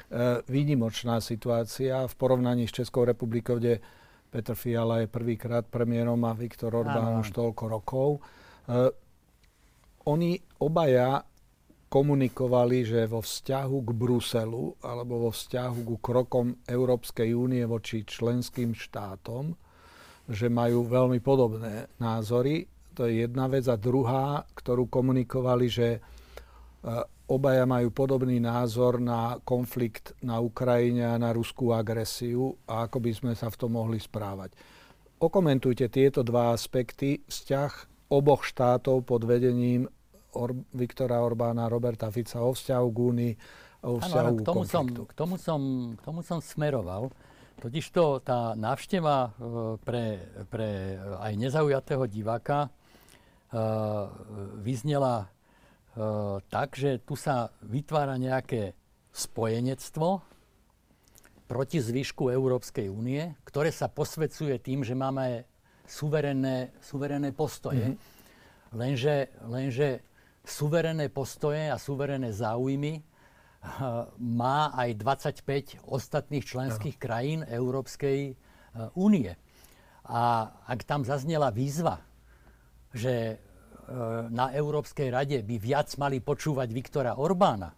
E, 0.07 0.39
výnimočná 0.47 1.19
situácia 1.19 2.07
v 2.07 2.13
porovnaní 2.15 2.63
s 2.63 2.71
Českou 2.71 3.03
republikou, 3.03 3.59
kde 3.59 3.83
Petr 4.27 4.55
Fiala 4.55 5.03
je 5.03 5.07
prvýkrát 5.07 5.63
premiérom 5.63 6.19
a 6.27 6.35
Viktor 6.35 6.75
Orbán 6.75 7.23
už 7.23 7.31
toľko 7.31 7.63
rokov. 7.71 8.09
Uh, 8.67 8.91
oni 10.07 10.35
obaja 10.59 11.23
komunikovali, 11.87 12.83
že 12.83 13.07
vo 13.07 13.23
vzťahu 13.23 13.77
k 13.87 13.89
Bruselu 13.95 14.65
alebo 14.83 15.27
vo 15.27 15.31
vzťahu 15.31 15.79
k 15.87 16.03
krokom 16.03 16.47
Európskej 16.67 17.31
únie 17.31 17.63
voči 17.63 18.03
členským 18.03 18.75
štátom, 18.75 19.55
že 20.27 20.51
majú 20.51 20.83
veľmi 20.83 21.23
podobné 21.23 21.87
názory. 22.03 22.67
To 22.99 23.07
je 23.07 23.23
jedna 23.23 23.47
vec. 23.47 23.71
A 23.71 23.79
druhá, 23.79 24.43
ktorú 24.51 24.91
komunikovali, 24.91 25.67
že 25.71 26.03
Obaja 27.27 27.67
majú 27.67 27.91
podobný 27.91 28.39
názor 28.39 29.03
na 29.03 29.35
konflikt 29.43 30.15
na 30.23 30.39
Ukrajine 30.39 31.11
a 31.11 31.19
na 31.19 31.35
ruskú 31.35 31.75
agresiu 31.75 32.55
a 32.63 32.87
ako 32.87 33.03
by 33.03 33.11
sme 33.11 33.33
sa 33.35 33.51
v 33.51 33.59
tom 33.59 33.75
mohli 33.75 33.99
správať. 33.99 34.55
Okomentujte 35.19 35.91
tieto 35.91 36.23
dva 36.23 36.55
aspekty, 36.55 37.19
vzťah 37.27 37.71
oboch 38.15 38.47
štátov 38.47 39.03
pod 39.03 39.27
vedením 39.27 39.91
Or- 40.39 40.55
Viktora 40.71 41.19
Orbána 41.19 41.67
a 41.67 41.71
Roberta 41.71 42.07
Fica 42.15 42.39
o 42.39 42.55
vzťahu 42.55 42.87
k 42.87 42.97
Únii 42.97 43.33
o 43.83 43.99
vzťahu 43.99 44.31
ano, 44.31 44.39
k 44.39 44.41
tomu 44.47 44.63
som, 44.63 44.85
k, 44.87 45.11
tomu 45.11 45.35
som, 45.35 45.61
k 45.99 46.01
tomu 46.07 46.19
som 46.23 46.39
smeroval. 46.39 47.11
Totižto 47.59 48.23
tá 48.23 48.55
návšteva 48.55 49.17
e, 49.19 49.29
pre, 49.83 50.05
pre 50.47 50.95
aj 50.95 51.33
nezaujatého 51.35 52.05
diváka 52.07 52.69
uh, 52.69 54.07
vyznela 54.61 55.27
E, 55.27 55.36
tak, 56.53 56.77
že 56.77 57.01
tu 57.01 57.17
sa 57.17 57.49
vytvára 57.65 58.21
nejaké 58.21 58.77
spojenectvo 59.09 60.21
proti 61.49 61.81
zvyšku 61.81 62.29
Európskej 62.29 62.91
únie, 62.91 63.33
ktoré 63.47 63.73
sa 63.73 63.89
posvedcuje 63.89 64.61
tým, 64.61 64.85
že 64.85 64.93
máme 64.93 65.47
suverénne, 65.89 66.75
suverénne 66.83 67.33
postoje. 67.33 67.97
Mm-hmm. 67.97 68.75
Lenže, 68.77 69.15
lenže 69.47 69.89
suverénne 70.43 71.07
postoje 71.09 71.71
a 71.71 71.79
suverénne 71.79 72.29
záujmy 72.29 72.99
uh, 72.99 74.05
má 74.19 74.75
aj 74.75 75.01
25 75.01 75.87
ostatných 75.87 76.45
členských 76.45 76.97
no. 76.99 77.01
krajín 77.01 77.39
Európskej 77.47 78.35
uh, 78.35 78.91
únie. 78.93 79.33
A 80.03 80.51
ak 80.67 80.83
tam 80.83 81.07
zaznela 81.07 81.49
výzva, 81.49 82.03
že 82.91 83.39
E, 83.39 83.46
na 84.27 84.51
Európskej 84.51 85.07
rade 85.11 85.39
by 85.43 85.55
viac 85.55 85.87
mali 85.95 86.19
počúvať 86.19 86.67
Viktora 86.75 87.15
Orbána, 87.15 87.71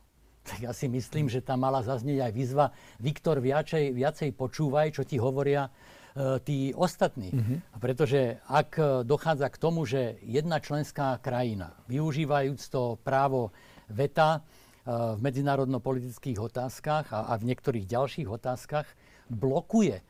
tak 0.49 0.65
ja 0.65 0.73
si 0.73 0.89
myslím, 0.89 1.29
že 1.29 1.45
tam 1.45 1.61
mala 1.61 1.85
zaznieť 1.85 2.19
aj 2.25 2.31
výzva 2.33 2.65
Viktor, 2.97 3.37
viacej, 3.37 3.93
viacej 3.93 4.29
počúvaj, 4.33 4.97
čo 4.97 5.05
ti 5.05 5.21
hovoria 5.21 5.69
e, 5.69 6.41
tí 6.41 6.73
ostatní. 6.73 7.29
Mm-hmm. 7.29 7.57
Pretože 7.77 8.41
ak 8.49 8.69
e, 8.73 8.83
dochádza 9.05 9.45
k 9.53 9.61
tomu, 9.61 9.85
že 9.85 10.17
jedna 10.25 10.57
členská 10.57 11.21
krajina, 11.21 11.77
využívajúc 11.85 12.61
to 12.73 12.97
právo 13.05 13.53
veta 13.89 14.41
v 14.89 15.19
medzinárodno-politických 15.21 16.41
otázkach 16.41 17.13
a, 17.13 17.29
a 17.29 17.33
v 17.37 17.53
niektorých 17.53 17.85
ďalších 17.85 18.25
otázkach, 18.25 18.89
blokuje 19.29 20.01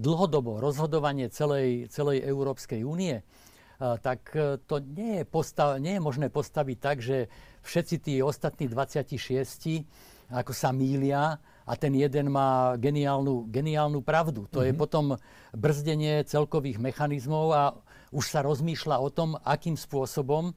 dlhodobo 0.00 0.56
rozhodovanie 0.62 1.28
celej, 1.28 1.92
celej 1.92 2.24
Európskej 2.24 2.80
únie, 2.80 3.20
tak 3.98 4.20
e, 4.38 4.62
to 4.62 4.78
nie 4.78 5.20
je, 5.20 5.24
postav, 5.26 5.82
nie 5.82 5.98
je 5.98 6.02
možné 6.02 6.30
postaviť 6.30 6.78
tak, 6.78 7.02
že 7.02 7.26
všetci 7.66 7.96
tí 7.98 8.14
ostatní 8.22 8.70
26 8.70 9.18
ako 10.32 10.52
sa 10.56 10.72
mília 10.72 11.36
a 11.62 11.72
ten 11.76 11.92
jeden 11.92 12.32
má 12.32 12.74
geniálnu, 12.80 13.46
geniálnu 13.52 14.00
pravdu. 14.00 14.48
To 14.50 14.64
mm-hmm. 14.64 14.66
je 14.66 14.72
mhm. 14.72 14.80
potom 14.80 15.04
brzdenie 15.52 16.14
celkových 16.24 16.80
mechanizmov 16.80 17.46
a 17.52 17.62
už 18.12 18.24
sa 18.28 18.40
rozmýšľa 18.44 18.96
o 19.00 19.08
tom, 19.12 19.36
akým 19.40 19.76
spôsobom 19.76 20.52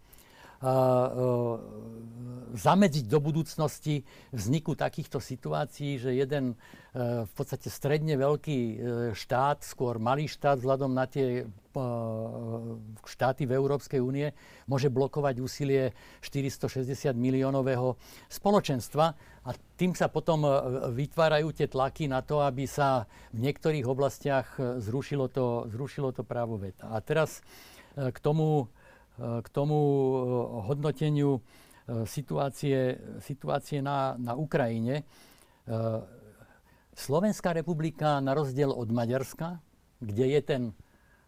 zamedziť 2.55 3.05
do 3.05 3.19
budúcnosti 3.19 4.07
vzniku 4.31 4.73
takýchto 4.73 5.19
situácií, 5.19 5.99
že 5.99 6.15
jeden 6.15 6.55
e, 6.55 7.27
v 7.27 7.31
podstate 7.35 7.67
stredne 7.67 8.15
veľký 8.15 8.59
e, 8.59 8.75
štát, 9.11 9.61
skôr 9.67 9.99
malý 9.99 10.31
štát 10.31 10.63
vzhľadom 10.63 10.95
na 10.95 11.05
tie 11.05 11.43
e, 11.43 11.45
štáty 13.03 13.43
v 13.43 13.55
Európskej 13.59 13.99
únie 13.99 14.31
môže 14.71 14.87
blokovať 14.87 15.35
úsilie 15.43 15.91
460 16.23 17.11
miliónového 17.13 17.99
spoločenstva 18.31 19.05
a 19.45 19.49
tým 19.75 19.91
sa 19.91 20.07
potom 20.07 20.47
vytvárajú 20.95 21.51
tie 21.51 21.67
tlaky 21.67 22.07
na 22.07 22.23
to, 22.23 22.39
aby 22.39 22.63
sa 22.65 23.03
v 23.35 23.51
niektorých 23.51 23.85
oblastiach 23.85 24.57
zrušilo 24.79 25.27
to, 25.27 25.67
zrušilo 25.69 26.15
to 26.15 26.23
právo 26.23 26.55
veta. 26.55 26.89
A 26.89 27.03
teraz 27.03 27.43
k 27.93 28.17
tomu 28.23 28.71
k 29.17 29.47
tomu 29.49 29.77
eh, 29.77 30.19
hodnoteniu 30.67 31.39
eh, 31.39 32.03
situácie, 32.03 32.99
situácie 33.23 33.79
na, 33.79 34.19
na 34.19 34.35
Ukrajine. 34.35 35.03
Eh, 35.03 36.23
Slovenská 36.95 37.51
republika, 37.51 38.23
na 38.23 38.31
rozdiel 38.31 38.71
od 38.71 38.87
Maďarska, 38.87 39.59
kde 39.99 40.25
je 40.31 40.41
ten 40.43 40.61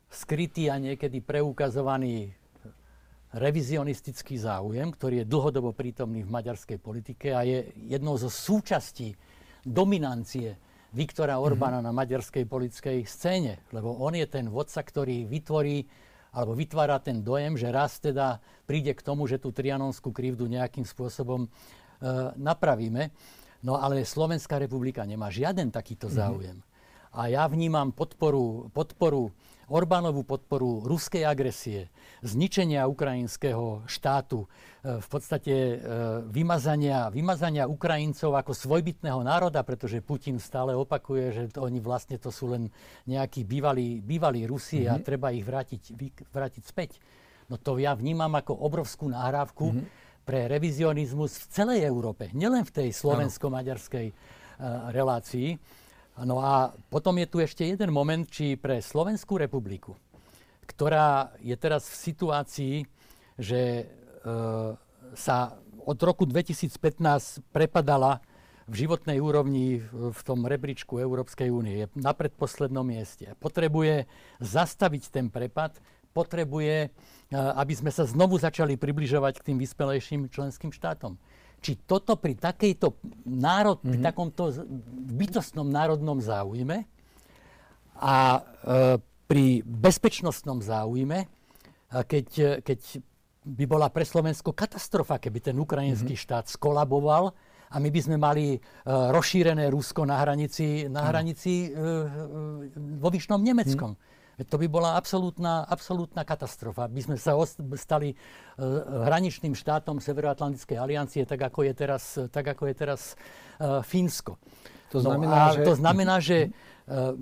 skrytý 0.08 0.72
a 0.72 0.80
niekedy 0.80 1.20
preukazovaný 1.20 2.32
revizionistický 3.36 4.40
záujem, 4.40 4.88
ktorý 4.96 5.24
je 5.24 5.26
dlhodobo 5.28 5.76
prítomný 5.76 6.24
v 6.24 6.32
maďarskej 6.32 6.80
politike 6.80 7.36
a 7.36 7.44
je 7.44 7.68
jednou 7.92 8.16
zo 8.16 8.32
súčastí 8.32 9.20
dominancie 9.68 10.56
Viktora 10.96 11.36
Orbána 11.36 11.84
mm-hmm. 11.84 11.92
na 11.92 12.00
maďarskej 12.00 12.44
politickej 12.48 12.98
scéne. 13.04 13.60
Lebo 13.76 14.00
on 14.00 14.16
je 14.16 14.24
ten 14.24 14.48
vodca, 14.48 14.80
ktorý 14.80 15.28
vytvorí 15.28 15.84
alebo 16.38 16.54
vytvára 16.54 17.02
ten 17.02 17.26
dojem, 17.26 17.58
že 17.58 17.74
raz 17.74 17.98
teda 17.98 18.38
príde 18.70 18.94
k 18.94 19.02
tomu, 19.02 19.26
že 19.26 19.42
tú 19.42 19.50
trianonskú 19.50 20.14
krivdu 20.14 20.46
nejakým 20.46 20.86
spôsobom 20.86 21.44
e, 21.44 21.50
napravíme. 22.38 23.10
No 23.66 23.82
ale 23.82 24.06
Slovenská 24.06 24.62
republika 24.62 25.02
nemá 25.02 25.34
žiaden 25.34 25.74
takýto 25.74 26.06
mhm. 26.06 26.14
záujem. 26.14 26.58
Mm-hmm. 26.62 26.76
A 27.18 27.22
ja 27.34 27.50
vnímam 27.50 27.90
podporu, 27.90 28.70
podporu 28.70 29.34
Orbánovú 29.68 30.24
podporu 30.24 30.88
ruskej 30.88 31.28
agresie, 31.28 31.92
zničenia 32.24 32.88
ukrajinského 32.88 33.84
štátu, 33.84 34.48
e, 34.48 34.48
v 35.04 35.08
podstate 35.12 35.52
e, 35.52 35.76
vymazania, 36.32 37.12
vymazania 37.12 37.68
Ukrajincov 37.68 38.40
ako 38.40 38.56
svojbytného 38.56 39.28
národa, 39.28 39.68
pretože 39.68 40.00
Putin 40.00 40.40
stále 40.40 40.72
opakuje, 40.72 41.26
že 41.36 41.44
to, 41.52 41.68
oni 41.68 41.84
vlastne 41.84 42.16
to 42.16 42.32
sú 42.32 42.56
len 42.56 42.72
nejakí 43.12 43.44
bývalí, 43.44 44.00
bývalí 44.00 44.48
Rusi 44.48 44.88
mm-hmm. 44.88 44.92
a 44.92 44.96
mhm. 44.96 45.04
treba 45.04 45.28
ich 45.36 45.44
vrátiť, 45.44 45.84
vrátiť 46.32 46.64
späť. 46.64 47.04
No 47.52 47.60
to 47.60 47.76
ja 47.76 47.92
vnímam 47.92 48.32
ako 48.40 48.56
obrovskú 48.56 49.12
náhrávku 49.12 49.76
mm-hmm. 49.76 50.24
pre 50.24 50.48
revizionizmus 50.48 51.44
v 51.44 51.46
celej 51.52 51.80
Európe, 51.84 52.32
nielen 52.32 52.64
v 52.64 52.72
tej 52.72 52.90
slovensko-maďarskej 52.96 54.08
uh, 54.12 54.92
relácii. 54.92 55.56
No 56.26 56.42
a 56.42 56.74
potom 56.90 57.14
je 57.22 57.30
tu 57.30 57.38
ešte 57.38 57.62
jeden 57.62 57.94
moment, 57.94 58.26
či 58.26 58.58
pre 58.58 58.82
Slovenskú 58.82 59.38
republiku, 59.38 59.94
ktorá 60.66 61.30
je 61.38 61.54
teraz 61.54 61.86
v 61.86 61.96
situácii, 62.10 62.76
že 63.38 63.62
e, 63.62 63.84
sa 65.14 65.38
od 65.86 65.98
roku 66.02 66.26
2015 66.26 66.74
prepadala 67.54 68.18
v 68.68 68.84
životnej 68.84 69.22
úrovni 69.22 69.80
v 69.94 70.22
tom 70.26 70.44
rebríčku 70.44 71.00
Európskej 71.00 71.54
únie. 71.54 71.86
Je 71.86 71.88
na 71.96 72.12
predposlednom 72.12 72.84
mieste. 72.84 73.32
Potrebuje 73.40 74.10
zastaviť 74.44 75.04
ten 75.14 75.30
prepad, 75.30 75.78
potrebuje, 76.18 76.76
e, 76.82 76.90
aby 77.38 77.74
sme 77.78 77.94
sa 77.94 78.10
znovu 78.10 78.42
začali 78.42 78.74
približovať 78.74 79.38
k 79.38 79.46
tým 79.54 79.58
vyspelejším 79.62 80.34
členským 80.34 80.74
štátom 80.74 81.22
či 81.58 81.84
toto 81.84 82.16
pri 82.16 82.38
takejto 82.38 83.02
národ, 83.28 83.82
mm-hmm. 83.82 83.92
pri 83.92 83.98
mhm. 84.00 84.06
takomto 84.06 84.44
bytostnom 85.18 85.68
národnom 85.68 86.22
záujme 86.22 86.86
a 87.98 88.16
e, 88.38 88.42
pri 89.28 89.60
bezpečnostnom 89.66 90.64
záujme, 90.64 91.28
keď, 91.92 92.62
keď 92.64 92.80
by 93.44 93.66
bola 93.68 93.92
pre 93.92 94.08
Slovensko 94.08 94.56
katastrofa, 94.56 95.20
keby 95.20 95.52
ten 95.52 95.58
ukrajinský 95.60 96.16
mm-hmm. 96.16 96.28
štát 96.32 96.46
skolaboval 96.48 97.36
a 97.68 97.76
my 97.84 97.90
by 97.92 98.00
sme 98.00 98.18
mali 98.20 98.56
uh, 98.56 99.12
rozšírené 99.12 99.68
Rusko 99.68 100.08
na 100.08 100.24
hranici, 100.24 100.88
na 100.88 101.12
hranici 101.12 101.68
uh, 101.68 102.08
vo 103.00 103.10
Vyšnom 103.12 103.44
Nemeckom. 103.44 103.92
Hmm. 103.96 104.16
To 104.38 104.56
by 104.62 104.70
bola 104.70 104.94
absolútna, 104.94 105.66
absolútna 105.66 106.22
katastrofa. 106.22 106.86
By 106.86 107.02
sme 107.02 107.18
sa 107.18 107.34
stali 107.74 108.14
uh, 108.14 109.10
hraničným 109.10 109.58
štátom 109.58 109.98
Severoatlantickej 109.98 110.78
aliancie, 110.78 111.26
tak 111.26 111.42
ako 111.42 111.66
je 111.66 111.74
teraz, 111.74 112.22
tak 112.30 112.54
ako 112.54 112.70
je 112.70 112.76
teraz 112.78 113.02
uh, 113.58 113.82
Fínsko. 113.82 114.38
To 114.94 115.02
no 115.02 115.10
znamená, 115.10 115.42
no, 115.42 115.54
že... 115.58 115.62
to 115.66 115.74
znamená, 115.74 116.16
že 116.22 116.38
uh, 116.54 117.18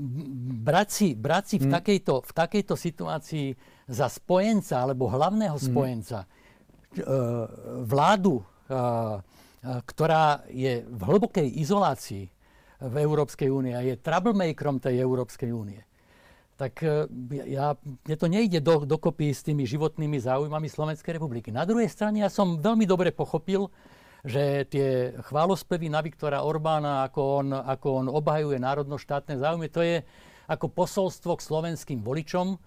brať 0.59 0.89
si, 0.91 1.07
brať 1.15 1.43
si 1.47 1.55
v, 1.63 1.71
hmm. 1.71 1.75
takejto, 1.79 2.13
v 2.19 2.31
takejto 2.35 2.75
situácii 2.75 3.47
za 3.87 4.11
spojenca 4.11 4.83
alebo 4.83 5.07
hlavného 5.07 5.55
hmm. 5.55 5.65
spojenca 5.71 6.19
uh, 6.27 6.27
vládu, 7.87 8.43
uh, 8.43 9.23
ktorá 9.63 10.43
je 10.51 10.83
v 10.83 11.01
hlbokej 11.01 11.47
izolácii 11.63 12.27
v 12.75 12.95
Európskej 12.99 13.47
únie 13.47 13.71
a 13.71 13.81
je 13.81 13.95
troublemakerom 13.97 14.83
tej 14.83 14.99
Európskej 14.99 15.55
únie 15.55 15.79
tak 16.55 16.79
e, 16.83 17.07
ja, 17.51 17.75
mne 17.83 18.15
to 18.15 18.27
nejde 18.31 18.59
do, 18.63 18.87
dokopy 18.87 19.35
s 19.35 19.43
tými 19.43 19.67
životnými 19.67 20.15
záujmami 20.23 20.71
Slovenskej 20.71 21.19
republiky. 21.19 21.51
Na 21.51 21.67
druhej 21.67 21.91
strane 21.91 22.23
ja 22.23 22.31
som 22.31 22.63
veľmi 22.63 22.87
dobre 22.87 23.11
pochopil, 23.11 23.67
že 24.25 24.65
tie 24.71 25.13
chválospevy 25.21 25.91
na 25.91 26.01
Viktora 26.01 26.41
Orbána, 26.41 27.05
ako 27.05 27.21
on, 27.21 27.47
ako 27.53 27.87
on 28.01 28.07
obhajuje 28.09 28.57
národno-štátne 28.57 29.37
záujmy, 29.37 29.69
to 29.69 29.85
je 29.85 30.01
ako 30.49 30.71
posolstvo 30.71 31.37
k 31.37 31.45
slovenským 31.45 31.99
voličom, 31.99 32.55
e, 32.55 32.57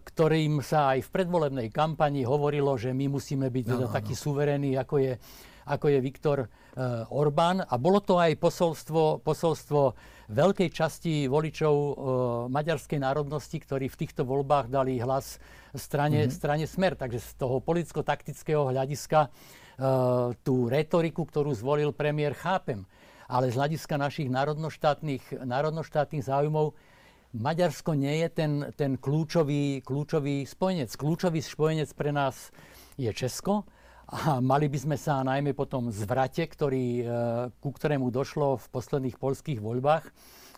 ktorým 0.00 0.64
sa 0.64 0.96
aj 0.96 1.04
v 1.06 1.12
predvolebnej 1.12 1.68
kampani 1.68 2.24
hovorilo, 2.24 2.80
že 2.80 2.96
my 2.96 3.12
musíme 3.12 3.52
byť 3.52 3.66
no, 3.68 3.76
no, 3.86 3.92
takí 3.92 4.16
no. 4.16 4.20
suverénni, 4.24 4.72
ako 4.80 4.96
je, 5.04 5.12
ako 5.68 5.86
je 5.92 5.98
Viktor 6.00 6.38
uh, 6.40 7.04
Orbán. 7.12 7.60
A 7.60 7.76
bolo 7.76 8.00
to 8.00 8.16
aj 8.16 8.40
posolstvo, 8.40 9.20
posolstvo 9.20 9.92
veľkej 10.28 10.68
časti 10.68 11.14
voličov 11.26 11.74
e, 11.74 11.92
maďarskej 12.52 13.00
národnosti, 13.00 13.56
ktorí 13.58 13.88
v 13.88 13.98
týchto 14.04 14.28
voľbách 14.28 14.68
dali 14.68 15.00
hlas 15.00 15.40
strane, 15.72 16.28
mm-hmm. 16.28 16.36
strane 16.36 16.64
Smer. 16.68 16.94
Takže 16.94 17.20
z 17.20 17.30
toho 17.40 17.64
politicko-taktického 17.64 18.68
hľadiska 18.68 19.26
e, 19.26 19.28
tú 20.44 20.68
retoriku, 20.68 21.24
ktorú 21.24 21.56
zvolil 21.56 21.96
premiér, 21.96 22.36
chápem. 22.36 22.84
Ale 23.28 23.52
z 23.52 23.60
hľadiska 23.60 23.96
našich 24.00 24.28
národnoštátnych, 24.32 25.44
národnoštátnych 25.44 26.24
záujmov 26.24 26.76
Maďarsko 27.36 27.92
nie 27.92 28.24
je 28.24 28.28
ten, 28.32 28.52
ten 28.72 28.96
kľúčový, 28.96 29.84
kľúčový 29.84 30.48
spojenec. 30.48 30.88
Kľúčový 30.96 31.44
spojenec 31.44 31.92
pre 31.92 32.08
nás 32.08 32.48
je 32.96 33.12
Česko 33.12 33.68
a 34.08 34.40
mali 34.40 34.72
by 34.72 34.78
sme 34.80 34.96
sa 34.96 35.20
najmä 35.20 35.52
po 35.52 35.68
tom 35.68 35.92
zvrate, 35.92 36.48
ktorý, 36.48 36.86
e, 37.00 37.04
ku 37.60 37.68
ktorému 37.68 38.08
došlo 38.08 38.56
v 38.56 38.66
posledných 38.72 39.20
polských 39.20 39.60
voľbách, 39.60 40.08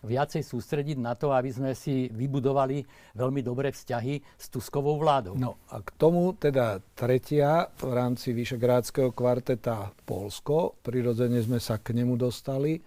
viacej 0.06 0.40
sústrediť 0.46 0.96
na 0.96 1.12
to, 1.18 1.34
aby 1.34 1.50
sme 1.52 1.70
si 1.74 2.08
vybudovali 2.08 2.86
veľmi 3.18 3.42
dobré 3.44 3.74
vzťahy 3.74 4.22
s 4.38 4.46
Tuskovou 4.48 4.96
vládou. 4.96 5.36
No 5.36 5.60
a 5.68 5.82
k 5.82 5.90
tomu 5.98 6.32
teda 6.32 6.80
tretia 6.96 7.68
v 7.76 7.92
rámci 7.92 8.32
Vyšegrádskeho 8.32 9.12
kvarteta 9.12 9.92
Polsko. 10.06 10.78
Prirodzene 10.80 11.42
sme 11.42 11.60
sa 11.60 11.76
k 11.76 11.92
nemu 11.92 12.14
dostali. 12.16 12.78
E, 12.78 12.82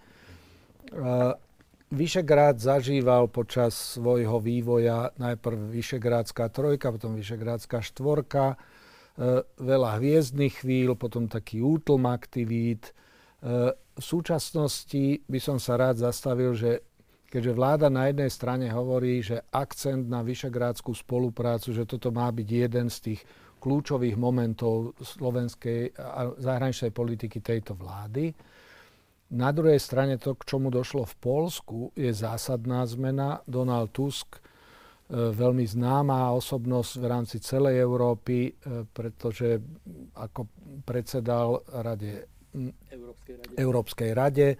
Vyšegrád 1.94 2.58
zažíval 2.58 3.30
počas 3.30 4.00
svojho 4.00 4.40
vývoja 4.42 5.14
najprv 5.20 5.70
Vyšegrádska 5.76 6.50
trojka, 6.50 6.90
potom 6.90 7.14
Vyšegrádska 7.14 7.84
štvorka, 7.84 8.58
veľa 9.58 10.02
hviezdnych 10.02 10.66
chvíľ, 10.66 10.98
potom 10.98 11.30
taký 11.30 11.62
útlm 11.62 12.10
aktivít. 12.10 12.90
E, 12.90 13.72
v 13.74 14.02
súčasnosti 14.02 15.22
by 15.30 15.38
som 15.38 15.62
sa 15.62 15.78
rád 15.78 16.02
zastavil, 16.02 16.50
že 16.58 16.82
keďže 17.30 17.54
vláda 17.54 17.86
na 17.86 18.10
jednej 18.10 18.30
strane 18.30 18.66
hovorí, 18.74 19.22
že 19.22 19.42
akcent 19.54 20.10
na 20.10 20.26
vyšegrádskú 20.26 20.90
spoluprácu, 20.94 21.70
že 21.70 21.86
toto 21.86 22.10
má 22.10 22.26
byť 22.30 22.48
jeden 22.50 22.90
z 22.90 22.98
tých 23.10 23.20
kľúčových 23.62 24.18
momentov 24.18 24.98
slovenskej 24.98 25.94
a 25.96 26.34
zahraničnej 26.36 26.90
politiky 26.90 27.38
tejto 27.40 27.78
vlády. 27.78 28.34
Na 29.34 29.50
druhej 29.54 29.80
strane 29.80 30.20
to, 30.20 30.36
k 30.36 30.46
čomu 30.46 30.68
došlo 30.68 31.06
v 31.06 31.14
Polsku, 31.22 31.78
je 31.96 32.12
zásadná 32.12 32.84
zmena. 32.84 33.40
Donald 33.48 33.94
Tusk 33.94 34.36
E, 34.36 34.53
veľmi 35.12 35.64
známa 35.68 36.32
osobnosť 36.32 36.92
v 36.96 37.06
rámci 37.06 37.36
celej 37.36 37.76
Európy, 37.76 38.48
e, 38.48 38.52
pretože 38.88 39.60
ako 40.16 40.48
predsedal 40.80 41.60
rade, 41.84 42.24
Európskej 42.88 43.34
rade, 43.36 43.54
Európskej 43.60 44.10
rade 44.16 44.48
e, 44.48 44.56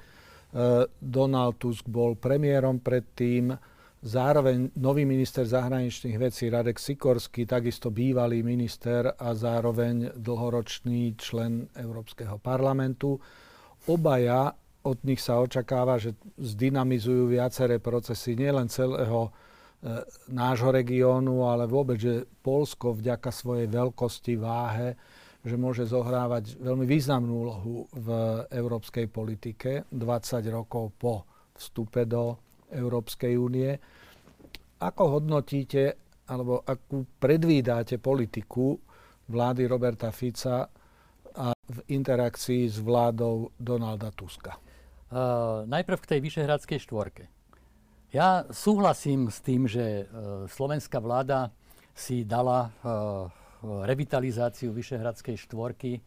Donald 1.01 1.57
Tusk 1.57 1.89
bol 1.89 2.21
premiérom 2.21 2.85
predtým, 2.85 3.57
zároveň 4.05 4.69
nový 4.85 5.09
minister 5.09 5.49
zahraničných 5.49 6.21
vecí 6.21 6.53
Radek 6.53 6.77
Sikorský, 6.77 7.49
takisto 7.49 7.89
bývalý 7.89 8.45
minister 8.45 9.17
a 9.17 9.33
zároveň 9.33 10.13
dlhoročný 10.13 11.17
člen 11.17 11.73
Európskeho 11.73 12.37
parlamentu. 12.37 13.17
Obaja 13.89 14.53
od 14.85 14.99
nich 15.09 15.25
sa 15.25 15.41
očakáva, 15.41 15.97
že 15.97 16.13
zdynamizujú 16.37 17.33
viaceré 17.33 17.81
procesy 17.81 18.37
nielen 18.37 18.69
celého 18.69 19.33
E, 19.33 19.44
nášho 20.33 20.73
regiónu, 20.73 21.45
ale 21.45 21.69
vôbec, 21.69 22.01
že 22.01 22.25
Polsko 22.41 22.97
vďaka 22.97 23.29
svojej 23.29 23.69
veľkosti, 23.69 24.33
váhe, 24.41 24.97
že 25.45 25.61
môže 25.61 25.85
zohrávať 25.85 26.57
veľmi 26.57 26.89
významnú 26.89 27.33
úlohu 27.45 27.85
v 27.93 28.09
európskej 28.49 29.13
politike 29.13 29.85
20 29.93 30.41
rokov 30.49 30.97
po 30.97 31.29
vstupe 31.53 32.09
do 32.09 32.41
Európskej 32.73 33.37
únie. 33.37 33.77
Ako 34.81 35.21
hodnotíte, 35.21 36.01
alebo 36.33 36.65
akú 36.65 37.05
predvídáte 37.21 38.01
politiku 38.01 38.81
vlády 39.29 39.69
Roberta 39.69 40.09
Fica 40.09 40.65
a 41.35 41.49
v 41.53 41.79
interakcii 41.93 42.65
s 42.65 42.81
vládou 42.81 43.53
Donalda 43.61 44.09
Tuska? 44.17 44.57
Uh, 45.13 45.69
najprv 45.69 45.99
k 46.01 46.11
tej 46.17 46.21
Vyšehradskej 46.25 46.81
štvorke. 46.81 47.34
Ja 48.15 48.47
súhlasím 48.47 49.27
s 49.27 49.43
tým, 49.43 49.67
že 49.67 49.83
e, 49.83 50.05
slovenská 50.47 51.03
vláda 51.03 51.51
si 51.99 52.23
dala 52.23 52.71
e, 52.71 52.87
revitalizáciu 53.91 54.71
Vyšehradskej 54.71 55.35
štvorky 55.35 55.99
e, 55.99 56.01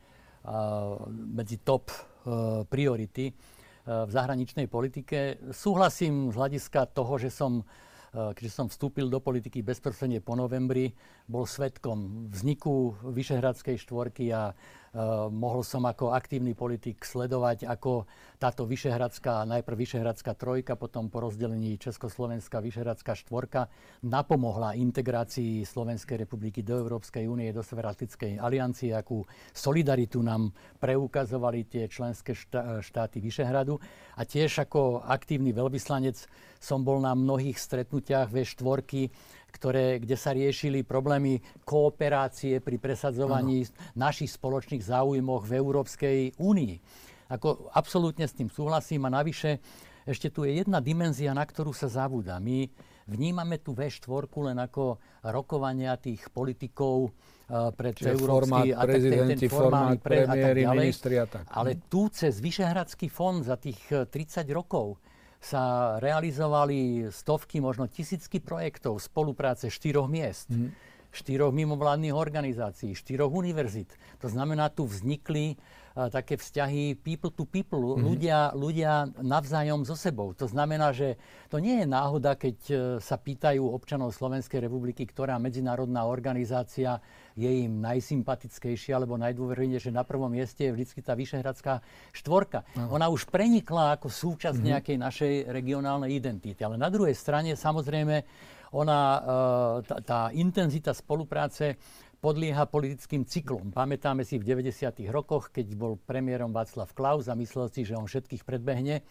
medzi 1.36 1.60
top 1.60 1.92
priority 2.68 3.32
v 3.88 4.10
zahraničnej 4.12 4.68
politike. 4.68 5.40
Súhlasím 5.56 6.28
z 6.28 6.36
hľadiska 6.36 6.92
toho, 6.92 7.16
že 7.16 7.32
som 7.32 7.64
keďže 8.12 8.52
som 8.52 8.68
vstúpil 8.68 9.08
do 9.08 9.24
politiky 9.24 9.64
bezprostredne 9.64 10.20
po 10.20 10.36
novembri, 10.36 10.92
bol 11.28 11.44
svetkom 11.44 12.32
vzniku 12.32 12.96
Vyšehradskej 13.04 13.78
štvorky 13.84 14.32
a 14.32 14.56
Uh, 14.98 15.30
mohol 15.30 15.62
som 15.62 15.86
ako 15.86 16.10
aktívny 16.10 16.58
politik 16.58 17.06
sledovať, 17.06 17.70
ako 17.70 18.10
táto 18.42 18.66
Vyšehradská, 18.66 19.46
najprv 19.46 19.84
Vyšehradská 19.84 20.34
trojka, 20.34 20.74
potom 20.74 21.12
po 21.12 21.22
rozdelení 21.22 21.78
Československá 21.78 22.58
Vyšehradská 22.64 23.14
štvorka 23.14 23.70
napomohla 24.02 24.74
integrácii 24.74 25.68
Slovenskej 25.70 26.26
republiky 26.26 26.66
do 26.66 26.82
Európskej 26.82 27.30
únie, 27.30 27.54
do 27.54 27.62
Severatlickej 27.62 28.42
aliancie, 28.42 28.96
akú 28.98 29.22
solidaritu 29.54 30.26
nám 30.26 30.50
preukazovali 30.82 31.70
tie 31.70 31.86
členské 31.86 32.34
štáty 32.82 33.22
Vyšehradu. 33.22 33.78
A 34.18 34.26
tiež 34.26 34.66
ako 34.66 35.06
aktívny 35.06 35.54
veľvyslanec 35.54 36.26
som 36.58 36.82
bol 36.82 36.98
na 36.98 37.14
mnohých 37.14 37.62
stretnutiach 37.62 38.34
V4 38.34 39.14
ktoré, 39.58 39.98
kde 39.98 40.14
sa 40.14 40.32
riešili 40.38 40.86
problémy 40.86 41.42
kooperácie 41.66 42.62
pri 42.62 42.78
presadzovaní 42.78 43.66
ano. 43.66 43.74
našich 43.98 44.30
spoločných 44.38 44.86
záujmoch 44.86 45.44
v 45.50 45.52
Európskej 45.58 46.18
únii. 46.38 46.76
Ako 47.34 47.74
absolútne 47.76 48.24
s 48.24 48.38
tým 48.38 48.48
súhlasím 48.48 49.10
a 49.10 49.12
navyše 49.12 49.60
ešte 50.08 50.32
tu 50.32 50.48
je 50.48 50.64
jedna 50.64 50.80
dimenzia, 50.80 51.36
na 51.36 51.44
ktorú 51.44 51.76
sa 51.76 51.92
zabúda. 51.92 52.40
My 52.40 52.64
vnímame 53.12 53.60
tu 53.60 53.76
V4 53.76 54.08
len 54.48 54.58
ako 54.64 54.96
rokovania 55.28 56.00
tých 56.00 56.32
politikov 56.32 57.12
uh, 57.12 57.76
pred 57.76 57.92
Čiže 57.92 58.16
európsky 58.16 58.72
a 58.72 58.88
ten, 58.88 59.36
ten 59.36 59.52
formát, 59.52 60.00
pre, 60.00 60.24
premiéry, 60.24 60.64
a 60.64 60.72
tak 60.72 60.72
ďalej. 60.72 60.86
Ministri 60.88 61.16
a 61.20 61.26
tak. 61.28 61.44
Ale 61.52 61.72
tu 61.92 62.08
cez 62.08 62.40
Vyšehradský 62.40 63.12
fond 63.12 63.44
za 63.44 63.60
tých 63.60 63.84
30 63.92 64.48
rokov 64.56 64.96
sa 65.38 65.96
realizovali 66.02 67.08
stovky, 67.14 67.62
možno 67.62 67.88
tisícky 67.88 68.42
projektov 68.42 69.00
spolupráce 69.02 69.70
štyroch 69.70 70.10
miest. 70.10 70.50
Mm. 70.50 70.74
štyroch 71.08 71.56
mimovládnych 71.56 72.14
organizácií, 72.14 72.94
štyroch 72.94 73.32
univerzít. 73.32 73.96
To 74.22 74.30
znamená, 74.30 74.70
tu 74.70 74.86
vznikli 74.86 75.56
také 76.14 76.38
vzťahy 76.38 77.02
people 77.02 77.34
to 77.34 77.44
people, 77.50 77.82
mm-hmm. 77.82 78.06
ľudia, 78.06 78.40
ľudia 78.54 79.10
navzájom 79.18 79.82
so 79.82 79.98
sebou. 79.98 80.38
To 80.38 80.46
znamená, 80.46 80.94
že 80.94 81.18
to 81.50 81.58
nie 81.58 81.82
je 81.82 81.88
náhoda, 81.90 82.38
keď 82.38 82.58
e, 82.70 82.76
sa 83.02 83.18
pýtajú 83.18 83.66
občanov 83.66 84.14
Slovenskej 84.14 84.62
republiky, 84.62 85.10
ktorá 85.10 85.42
medzinárodná 85.42 86.06
organizácia 86.06 87.02
je 87.34 87.50
im 87.66 87.82
najsympatickejšia 87.82 88.94
alebo 89.02 89.18
najdôvernejšia, 89.18 89.90
že 89.90 89.98
na 89.98 90.06
prvom 90.06 90.30
mieste 90.30 90.70
je 90.70 90.74
vždy 90.78 91.02
tá 91.02 91.18
Vyšehradská 91.18 91.82
štvorka. 92.14 92.62
Aha. 92.78 92.94
Ona 92.94 93.10
už 93.10 93.26
prenikla 93.34 93.98
ako 93.98 94.14
súčasť 94.14 94.62
mm-hmm. 94.62 94.72
nejakej 94.78 94.98
našej 95.02 95.34
regionálnej 95.50 96.14
identity. 96.14 96.62
Ale 96.62 96.78
na 96.78 96.94
druhej 96.94 97.18
strane 97.18 97.58
samozrejme 97.58 98.22
ona, 98.76 99.00
e, 99.02 99.20
tá, 99.88 99.96
tá 100.04 100.20
intenzita 100.36 100.92
spolupráce 100.92 101.80
podlieha 102.18 102.66
politickým 102.66 103.24
cyklom. 103.24 103.70
Pamätáme 103.70 104.26
si 104.26 104.42
v 104.42 104.46
90. 104.46 105.06
rokoch, 105.14 105.54
keď 105.54 105.78
bol 105.78 106.02
premiérom 106.02 106.50
Václav 106.50 106.90
Klaus 106.98 107.30
a 107.30 107.38
myslel 107.38 107.70
si, 107.70 107.86
že 107.86 107.94
on 107.94 108.10
všetkých 108.10 108.42
predbehne 108.42 109.06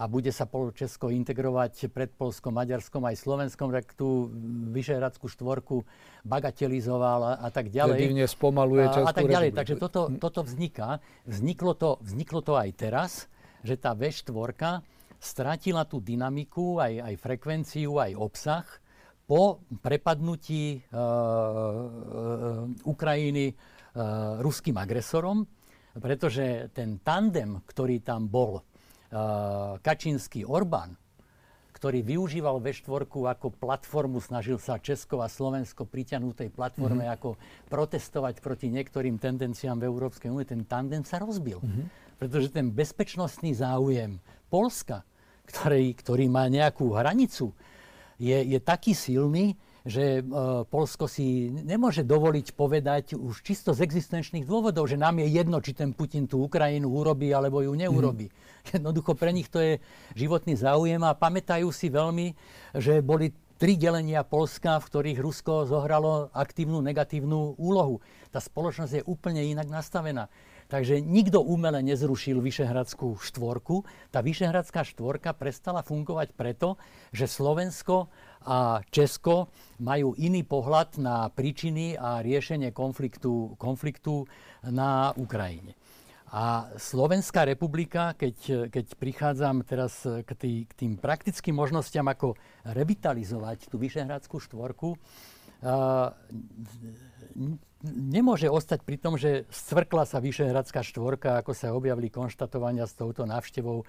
a 0.00 0.06
bude 0.08 0.32
sa 0.32 0.48
Česko 0.48 1.12
integrovať 1.12 1.92
pred 1.92 2.08
Polskom, 2.14 2.56
Maďarskom 2.56 3.04
aj 3.04 3.20
Slovenskom, 3.20 3.68
tak 3.74 3.92
tú 3.92 4.32
Vyšehradskú 4.72 5.28
štvorku 5.28 5.84
bagatelizoval 6.24 7.20
a, 7.20 7.32
a 7.44 7.48
tak 7.52 7.68
ďalej. 7.68 7.98
Divne 7.98 8.24
spomaluje 8.24 8.86
Českú 8.88 9.06
a, 9.06 9.12
a 9.12 9.16
tak 9.16 9.28
ďalej. 9.28 9.50
Takže 9.52 9.74
toto, 9.76 10.08
toto 10.16 10.40
vzniká. 10.46 11.04
Vzniklo 11.28 11.76
to, 11.76 12.00
vzniklo 12.00 12.40
to 12.40 12.56
aj 12.56 12.70
teraz, 12.80 13.10
že 13.60 13.76
tá 13.76 13.92
V4 13.92 14.32
stratila 15.20 15.84
tú 15.84 16.00
dynamiku, 16.00 16.80
aj, 16.80 17.12
aj 17.12 17.14
frekvenciu, 17.20 18.00
aj 18.00 18.16
obsah 18.16 18.79
po 19.30 19.62
prepadnutí 19.78 20.90
uh, 20.90 20.98
uh, 20.98 22.66
Ukrajiny 22.82 23.54
uh, 23.54 24.42
ruským 24.42 24.74
agresorom, 24.74 25.46
pretože 25.94 26.74
ten 26.74 26.98
tandem, 26.98 27.62
ktorý 27.62 28.02
tam 28.02 28.26
bol, 28.26 28.62
Kačínsky-Orbán, 29.82 30.94
ktorý 31.74 31.98
využíval 32.06 32.62
V4 32.62 33.10
ako 33.10 33.50
platformu, 33.58 34.22
snažil 34.22 34.62
sa 34.62 34.78
Česko 34.78 35.18
a 35.18 35.26
Slovensko 35.26 35.82
priťahnúť 35.82 36.46
tej 36.46 36.50
platforme 36.54 37.02
mm-hmm. 37.02 37.16
ako 37.18 37.34
protestovať 37.66 38.38
proti 38.38 38.70
niektorým 38.70 39.18
tendenciám 39.18 39.82
v 39.82 39.88
Európskej 39.90 40.30
únie, 40.30 40.46
ten 40.46 40.62
tandem 40.62 41.02
sa 41.02 41.18
rozbil. 41.18 41.58
Mm-hmm. 41.58 41.86
Pretože 42.22 42.54
ten 42.54 42.70
bezpečnostný 42.70 43.56
záujem 43.56 44.22
Polska, 44.46 45.02
ktorý, 45.50 45.96
ktorý 45.98 46.30
má 46.30 46.46
nejakú 46.46 46.94
hranicu, 46.94 47.50
je, 48.20 48.38
je 48.44 48.58
taký 48.60 48.92
silný, 48.92 49.56
že 49.80 50.20
e, 50.20 50.22
Polsko 50.68 51.08
si 51.08 51.48
nemôže 51.48 52.04
dovoliť 52.04 52.52
povedať 52.52 53.16
už 53.16 53.40
čisto 53.40 53.72
z 53.72 53.80
existenčných 53.88 54.44
dôvodov, 54.44 54.84
že 54.84 55.00
nám 55.00 55.24
je 55.24 55.28
jedno, 55.32 55.56
či 55.64 55.72
ten 55.72 55.96
Putin 55.96 56.28
tú 56.28 56.44
Ukrajinu 56.44 56.92
urobí 56.92 57.32
alebo 57.32 57.64
ju 57.64 57.72
neurobi. 57.72 58.28
Mm. 58.28 58.34
Jednoducho 58.76 59.16
pre 59.16 59.32
nich 59.32 59.48
to 59.48 59.56
je 59.56 59.80
životný 60.12 60.52
záujem 60.52 61.00
a 61.00 61.16
pamätajú 61.16 61.72
si 61.72 61.88
veľmi, 61.88 62.36
že 62.76 63.00
boli 63.00 63.32
tri 63.56 63.76
delenia 63.76 64.24
Polska, 64.24 64.80
v 64.80 64.88
ktorých 64.88 65.18
Rusko 65.20 65.68
zohralo 65.68 66.32
aktívnu 66.32 66.80
negatívnu 66.80 67.60
úlohu. 67.60 68.00
Tá 68.32 68.40
spoločnosť 68.40 69.00
je 69.00 69.08
úplne 69.08 69.44
inak 69.44 69.68
nastavená. 69.68 70.32
Takže 70.70 71.02
nikto 71.02 71.42
umele 71.42 71.82
nezrušil 71.82 72.38
Vyšehradskú 72.38 73.18
štvorku. 73.18 73.82
Tá 74.14 74.22
Vyšehradská 74.22 74.86
štvorka 74.86 75.34
prestala 75.34 75.82
fungovať 75.82 76.30
preto, 76.38 76.78
že 77.10 77.26
Slovensko 77.26 78.06
a 78.46 78.78
Česko 78.94 79.50
majú 79.82 80.14
iný 80.14 80.46
pohľad 80.46 81.02
na 81.02 81.26
príčiny 81.26 81.98
a 81.98 82.22
riešenie 82.22 82.70
konfliktu, 82.70 83.58
konfliktu 83.58 84.30
na 84.62 85.10
Ukrajine. 85.18 85.74
A 86.30 86.70
Slovenská 86.78 87.42
republika, 87.42 88.14
keď, 88.14 88.70
keď 88.70 88.84
prichádzam 88.94 89.66
teraz 89.66 90.06
k, 90.06 90.30
tý, 90.38 90.52
k 90.70 90.72
tým 90.86 90.92
praktickým 90.94 91.58
možnostiam, 91.58 92.06
ako 92.06 92.38
revitalizovať 92.62 93.66
tú 93.66 93.82
Vyšehradskú 93.82 94.38
štvorku, 94.38 94.94
uh, 94.94 96.14
nemôže 97.84 98.48
ostať 98.48 98.84
pri 98.84 98.96
tom, 99.00 99.16
že 99.16 99.48
stvrkla 99.48 100.04
sa 100.04 100.20
Vyšehradská 100.20 100.84
štvorka, 100.84 101.40
ako 101.40 101.56
sa 101.56 101.72
objavili 101.72 102.12
konštatovania 102.12 102.84
s 102.84 102.96
touto 102.96 103.24
návštevou 103.24 103.84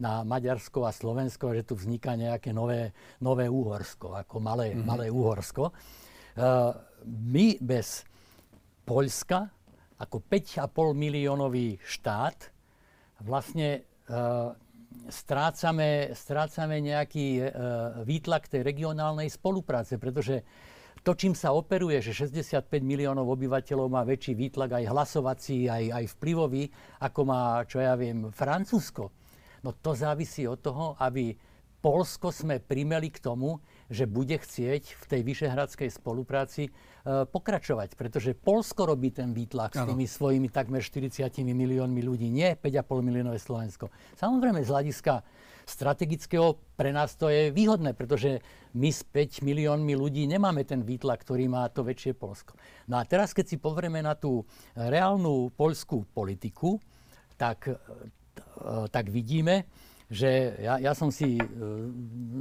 na 0.00 0.26
Maďarsko 0.26 0.88
a 0.88 0.90
Slovensko, 0.90 1.54
že 1.54 1.62
tu 1.62 1.78
vzniká 1.78 2.18
nejaké 2.18 2.50
nové, 2.50 2.90
nové 3.22 3.46
Úhorsko, 3.46 4.16
ako 4.18 4.42
malé, 4.42 4.74
mm-hmm. 4.74 4.86
malé 4.86 5.06
Úhorsko. 5.12 5.70
Uh, 6.34 6.74
my 7.06 7.60
bez 7.62 8.02
Poľska, 8.84 9.48
ako 9.96 10.16
5,5 10.26 10.92
miliónový 10.92 11.78
štát, 11.80 12.52
vlastne 13.22 13.86
uh, 14.10 14.52
strácame, 15.08 16.12
strácame 16.12 16.82
nejaký 16.82 17.26
uh, 17.38 17.48
výtlak 18.02 18.50
tej 18.50 18.66
regionálnej 18.66 19.30
spolupráce, 19.30 19.96
pretože 19.96 20.42
to, 21.04 21.12
čím 21.12 21.36
sa 21.36 21.52
operuje, 21.52 22.00
že 22.00 22.16
65 22.16 22.64
miliónov 22.80 23.28
obyvateľov 23.28 23.92
má 23.92 24.02
väčší 24.08 24.32
výtlak 24.32 24.80
aj 24.80 24.88
hlasovací, 24.88 25.68
aj, 25.68 25.84
aj 25.92 26.04
vplyvový, 26.16 26.72
ako 27.04 27.20
má, 27.28 27.60
čo 27.68 27.84
ja 27.84 27.92
viem, 27.92 28.32
Francúzsko. 28.32 29.12
No 29.60 29.76
to 29.76 29.92
závisí 29.92 30.48
od 30.48 30.64
toho, 30.64 30.96
aby 30.96 31.36
Polsko 31.84 32.32
sme 32.32 32.64
primeli 32.64 33.12
k 33.12 33.20
tomu, 33.20 33.60
že 33.92 34.08
bude 34.08 34.32
chcieť 34.40 34.96
v 34.96 35.04
tej 35.04 35.20
vyšehradskej 35.20 35.92
spolupráci 35.92 36.68
e, 36.68 36.70
pokračovať. 37.28 37.92
Pretože 38.00 38.32
Polsko 38.32 38.88
robí 38.88 39.12
ten 39.12 39.36
výtlak 39.36 39.76
ano. 39.76 39.84
s 39.84 39.88
tými 39.92 40.06
svojimi 40.08 40.48
takmer 40.48 40.80
40 40.80 41.28
miliónmi 41.44 42.00
ľudí, 42.00 42.32
nie 42.32 42.56
5,5 42.56 43.04
miliónové 43.04 43.36
Slovensko. 43.36 43.92
Samozrejme 44.16 44.64
z 44.64 44.72
hľadiska 44.72 45.12
strategického 45.64 46.60
pre 46.76 46.92
nás 46.92 47.16
to 47.16 47.32
je 47.32 47.48
výhodné, 47.50 47.96
pretože 47.96 48.40
my 48.76 48.90
s 48.90 49.02
5 49.06 49.40
miliónmi 49.46 49.94
ľudí 49.96 50.28
nemáme 50.28 50.66
ten 50.66 50.84
výtlak, 50.84 51.24
ktorý 51.24 51.48
má 51.48 51.66
to 51.72 51.86
väčšie 51.86 52.12
Polsko. 52.12 52.58
No 52.90 53.00
a 53.00 53.06
teraz, 53.08 53.32
keď 53.32 53.54
si 53.54 53.56
pozrieme 53.56 54.04
na 54.04 54.14
tú 54.18 54.44
reálnu 54.76 55.54
poľskú 55.54 56.04
politiku, 56.12 56.82
tak, 57.38 57.70
e, 57.70 57.76
tak 58.90 59.08
vidíme, 59.08 59.64
že 60.10 60.58
ja, 60.60 60.76
ja 60.78 60.92
som 60.92 61.08
si 61.08 61.40
e, 61.40 61.44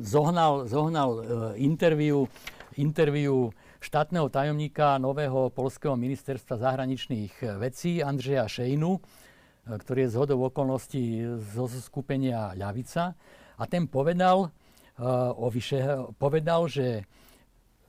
zohnal, 0.03 0.67
zohnal 0.67 1.09
e, 1.15 1.21
interviu, 1.63 2.27
interviu 2.75 3.53
štátneho 3.79 4.27
tajomníka 4.27 4.97
nového 4.99 5.53
polského 5.53 5.95
ministerstva 5.95 6.59
zahraničných 6.59 7.59
vecí 7.59 8.03
Andřeja 8.03 8.47
Šejnu, 8.47 8.99
E, 8.99 9.22
ktorý 9.63 10.07
je 10.07 10.11
z 10.11 10.19
hodou 10.19 10.39
okolností 10.51 11.23
zo 11.55 11.65
skupenia 11.71 12.51
Ľavica. 12.55 13.15
A 13.55 13.63
ten 13.69 13.87
povedal, 13.87 14.49
e, 14.97 15.07
o 15.33 15.47
vyše, 15.47 16.11
povedal, 16.19 16.67
že 16.67 17.07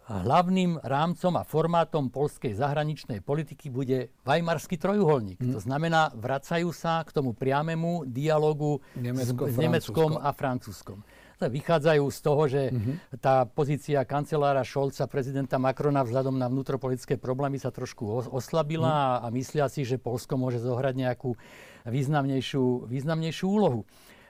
hlavným 0.05 0.85
rámcom 0.85 1.33
a 1.41 1.49
formátom 1.49 2.13
polskej 2.13 2.53
zahraničnej 2.53 3.25
politiky 3.25 3.73
bude 3.73 4.13
Weimarský 4.29 4.77
trojuholník. 4.77 5.41
Mm. 5.41 5.53
To 5.57 5.61
znamená, 5.65 6.13
vracajú 6.13 6.69
sa 6.77 7.01
k 7.09 7.11
tomu 7.11 7.33
priamému 7.33 8.05
dialogu 8.05 8.85
Nemecko, 8.93 9.49
s, 9.49 9.57
s 9.57 9.57
Nemeckom 9.57 10.21
a 10.21 10.31
Francúzskom 10.37 11.01
vychádzajú 11.41 12.05
z 12.11 12.19
toho, 12.23 12.43
že 12.47 12.63
mm-hmm. 12.71 12.95
tá 13.19 13.45
pozícia 13.49 14.01
kancelára 14.07 14.63
Šolca, 14.63 15.11
prezidenta 15.11 15.59
Macrona 15.59 16.07
vzhľadom 16.07 16.39
na 16.39 16.47
vnútropolitické 16.47 17.19
problémy 17.19 17.59
sa 17.59 17.75
trošku 17.75 18.31
oslabila 18.31 19.19
mm. 19.19 19.27
a, 19.27 19.29
myslia 19.35 19.67
si, 19.67 19.83
že 19.83 19.99
Polsko 19.99 20.39
môže 20.39 20.63
zohrať 20.63 20.95
nejakú 20.95 21.35
významnejšiu, 21.85 22.87
významnejšiu 22.87 23.47
úlohu. 23.51 23.83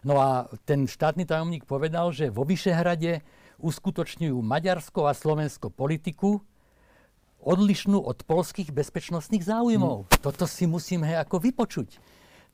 No 0.04 0.20
a 0.20 0.48
ten 0.68 0.84
štátny 0.84 1.24
tajomník 1.24 1.64
povedal, 1.64 2.12
že 2.12 2.28
vo 2.28 2.44
Vyšehrade 2.44 3.24
uskutočňujú 3.60 4.36
Maďarsko 4.40 5.08
a 5.08 5.16
Slovensko 5.16 5.72
politiku, 5.72 6.44
odlišnú 7.44 8.00
od 8.00 8.24
polských 8.24 8.72
bezpečnostných 8.72 9.44
záujmov. 9.44 10.08
Mm. 10.08 10.08
Toto 10.24 10.48
si 10.48 10.64
musíme 10.64 11.12
ako 11.20 11.40
vypočuť. 11.44 12.00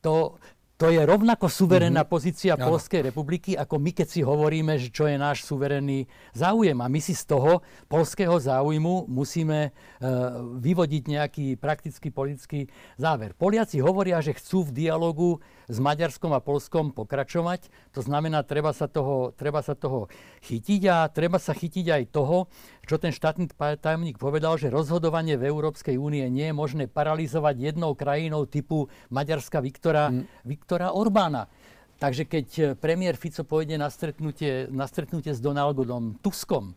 To, 0.02 0.38
to 0.80 0.88
je 0.88 1.04
rovnako 1.04 1.52
suverénna 1.52 2.08
mm-hmm. 2.08 2.14
pozícia 2.16 2.56
ano. 2.56 2.72
Polskej 2.72 3.12
republiky, 3.12 3.52
ako 3.52 3.76
my, 3.76 3.92
keď 3.92 4.08
si 4.08 4.20
hovoríme, 4.24 4.80
že 4.80 4.88
čo 4.88 5.04
je 5.04 5.20
náš 5.20 5.44
suverénny 5.44 6.08
záujem. 6.32 6.80
A 6.80 6.88
my 6.88 6.96
si 7.04 7.12
z 7.12 7.28
toho 7.28 7.60
polského 7.84 8.32
záujmu 8.40 9.04
musíme 9.04 9.68
e, 9.68 9.70
vyvodiť 10.56 11.02
nejaký 11.04 11.46
praktický 11.60 12.08
politický 12.08 12.72
záver. 12.96 13.36
Poliaci 13.36 13.84
hovoria, 13.84 14.24
že 14.24 14.32
chcú 14.32 14.72
v 14.72 14.88
dialogu 14.88 15.44
s 15.68 15.76
Maďarskom 15.76 16.32
a 16.32 16.40
Polskom 16.40 16.96
pokračovať. 16.96 17.68
To 17.92 18.00
znamená, 18.00 18.40
treba 18.40 18.72
sa 18.72 18.88
toho, 18.88 19.36
treba 19.36 19.60
sa 19.60 19.76
toho 19.76 20.08
chytiť 20.48 20.82
a 20.88 21.04
treba 21.12 21.36
sa 21.36 21.52
chytiť 21.52 21.92
aj 21.92 22.02
toho, 22.08 22.48
čo 22.90 22.98
ten 22.98 23.14
štátny 23.14 23.54
tajomník 23.54 24.18
povedal, 24.18 24.58
že 24.58 24.66
rozhodovanie 24.66 25.38
v 25.38 25.46
Európskej 25.46 25.94
únie 25.94 26.26
nie 26.26 26.50
je 26.50 26.58
možné 26.58 26.90
paralizovať 26.90 27.70
jednou 27.70 27.94
krajinou 27.94 28.50
typu 28.50 28.90
Maďarska 29.14 29.62
Viktora, 29.62 30.10
mm. 30.10 30.42
Viktora 30.42 30.90
Orbána. 30.90 31.46
Takže 32.02 32.26
keď 32.26 32.74
premiér 32.82 33.14
Fico 33.14 33.46
pôjde 33.46 33.78
na 33.78 33.86
stretnutie, 33.94 34.66
na 34.74 34.90
stretnutie 34.90 35.30
s 35.30 35.38
Donaldom 35.38 36.18
Tuskom, 36.18 36.74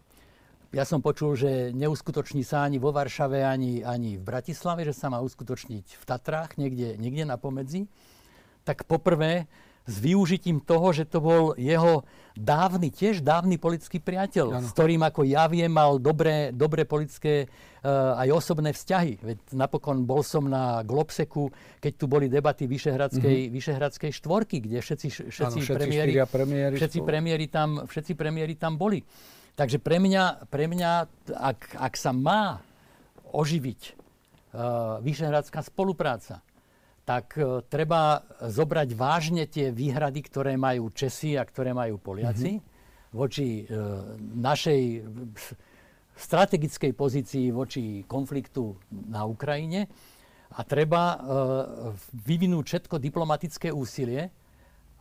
ja 0.70 0.86
som 0.86 1.02
počul, 1.02 1.34
že 1.34 1.74
neuskutoční 1.74 2.46
sa 2.46 2.62
ani 2.62 2.78
vo 2.78 2.94
Varšave, 2.94 3.42
ani, 3.42 3.82
ani 3.82 4.22
v 4.22 4.26
Bratislave, 4.26 4.86
že 4.86 4.94
sa 4.94 5.10
má 5.10 5.18
uskutočniť 5.18 5.86
v 5.98 6.04
Tatrách, 6.06 6.62
niekde, 6.62 6.94
niekde 7.02 7.26
na 7.26 7.42
pomedzi. 7.42 7.90
Tak 8.70 8.86
poprvé 8.86 9.50
s 9.84 9.96
využitím 10.00 10.64
toho, 10.64 10.96
že 10.96 11.04
to 11.04 11.20
bol 11.20 11.44
jeho 11.60 12.08
dávny, 12.34 12.90
tiež 12.90 13.22
dávny 13.22 13.62
politický 13.62 14.02
priateľ, 14.02 14.58
ano. 14.58 14.66
s 14.66 14.74
ktorým, 14.74 15.04
ako 15.06 15.22
ja 15.28 15.46
viem, 15.46 15.70
mal 15.70 16.02
dobré, 16.02 16.50
dobré 16.50 16.88
politické 16.88 17.46
uh, 17.46 18.18
aj 18.18 18.30
osobné 18.34 18.74
vzťahy. 18.74 19.22
Veď 19.22 19.38
napokon 19.54 20.08
bol 20.08 20.26
som 20.26 20.48
na 20.50 20.82
Globseku, 20.82 21.52
keď 21.78 21.94
tu 21.94 22.06
boli 22.10 22.32
debaty 22.32 22.66
Vyšehradskej, 22.66 23.38
mm-hmm. 23.48 23.54
Vyšehradskej 23.54 24.12
štvorky, 24.18 24.66
kde 24.66 24.82
všetci, 24.82 25.08
všetci, 25.30 25.60
ano, 25.60 25.66
všetci 25.68 25.78
premiéri, 25.78 26.14
premiéri, 26.26 26.76
všetci, 26.80 27.00
premiéri 27.06 27.46
tam, 27.52 27.70
všetci 27.86 28.14
premiéri 28.18 28.56
tam 28.58 28.80
boli. 28.80 29.04
Takže 29.54 29.78
pre 29.78 30.02
mňa, 30.02 30.50
pre 30.50 30.66
mňa 30.66 30.92
ak, 31.38 31.78
ak 31.78 31.94
sa 31.94 32.10
má 32.10 32.58
oživiť 33.30 33.82
uh, 34.58 34.98
Vyšehradská 35.06 35.62
spolupráca, 35.62 36.42
tak 37.04 37.36
e, 37.36 37.64
treba 37.68 38.24
zobrať 38.40 38.90
vážne 38.96 39.44
tie 39.48 39.70
výhrady, 39.76 40.24
ktoré 40.24 40.56
majú 40.56 40.92
Česi 40.96 41.36
a 41.36 41.44
ktoré 41.44 41.76
majú 41.76 42.00
Poliaci 42.00 42.58
mm-hmm. 42.58 43.16
voči 43.16 43.64
e, 43.64 43.64
našej 44.40 44.82
strategickej 46.14 46.92
pozícii 46.96 47.52
voči 47.52 48.08
konfliktu 48.08 48.78
na 49.12 49.28
Ukrajine 49.28 49.90
a 50.54 50.62
treba 50.64 51.02
e, 51.12 51.18
vyvinúť 52.24 52.64
všetko 52.64 52.96
diplomatické 53.02 53.68
úsilie, 53.74 54.30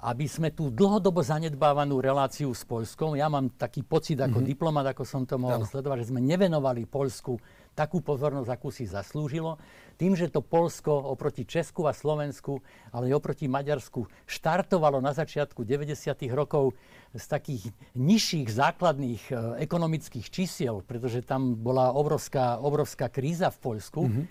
aby 0.03 0.27
sme 0.27 0.51
tú 0.51 0.75
dlhodobo 0.75 1.23
zanedbávanú 1.23 2.03
reláciu 2.03 2.51
s 2.51 2.67
Polskom, 2.67 3.15
ja 3.15 3.31
mám 3.31 3.55
taký 3.55 3.87
pocit 3.87 4.19
ako 4.19 4.43
mm-hmm. 4.43 4.51
diplomat, 4.51 4.87
ako 4.91 5.07
som 5.07 5.23
to 5.23 5.39
mohol 5.39 5.63
sledovať, 5.63 6.03
že 6.03 6.11
sme 6.11 6.19
nevenovali 6.19 6.91
Polsku 6.91 7.39
takú 7.79 8.03
pozornosť, 8.03 8.51
akú 8.51 8.69
si 8.75 8.85
zaslúžilo. 8.85 9.57
Tým, 10.01 10.17
že 10.17 10.33
to 10.33 10.41
Polsko 10.41 10.91
oproti 10.91 11.45
Česku 11.45 11.87
a 11.87 11.93
Slovensku, 11.93 12.65
ale 12.91 13.13
aj 13.13 13.17
oproti 13.21 13.47
Maďarsku 13.47 14.09
štartovalo 14.25 14.99
na 14.99 15.13
začiatku 15.13 15.63
90. 15.63 15.97
rokov 16.33 16.75
z 17.13 17.25
takých 17.29 17.63
nižších 17.95 18.49
základných 18.49 19.23
e, 19.29 19.33
ekonomických 19.63 20.27
čísiel, 20.33 20.81
pretože 20.83 21.21
tam 21.23 21.55
bola 21.61 21.93
obrovská, 21.93 22.59
obrovská 22.59 23.13
kríza 23.13 23.53
v 23.53 23.59
Polsku, 23.61 24.01
mm-hmm. 24.09 24.25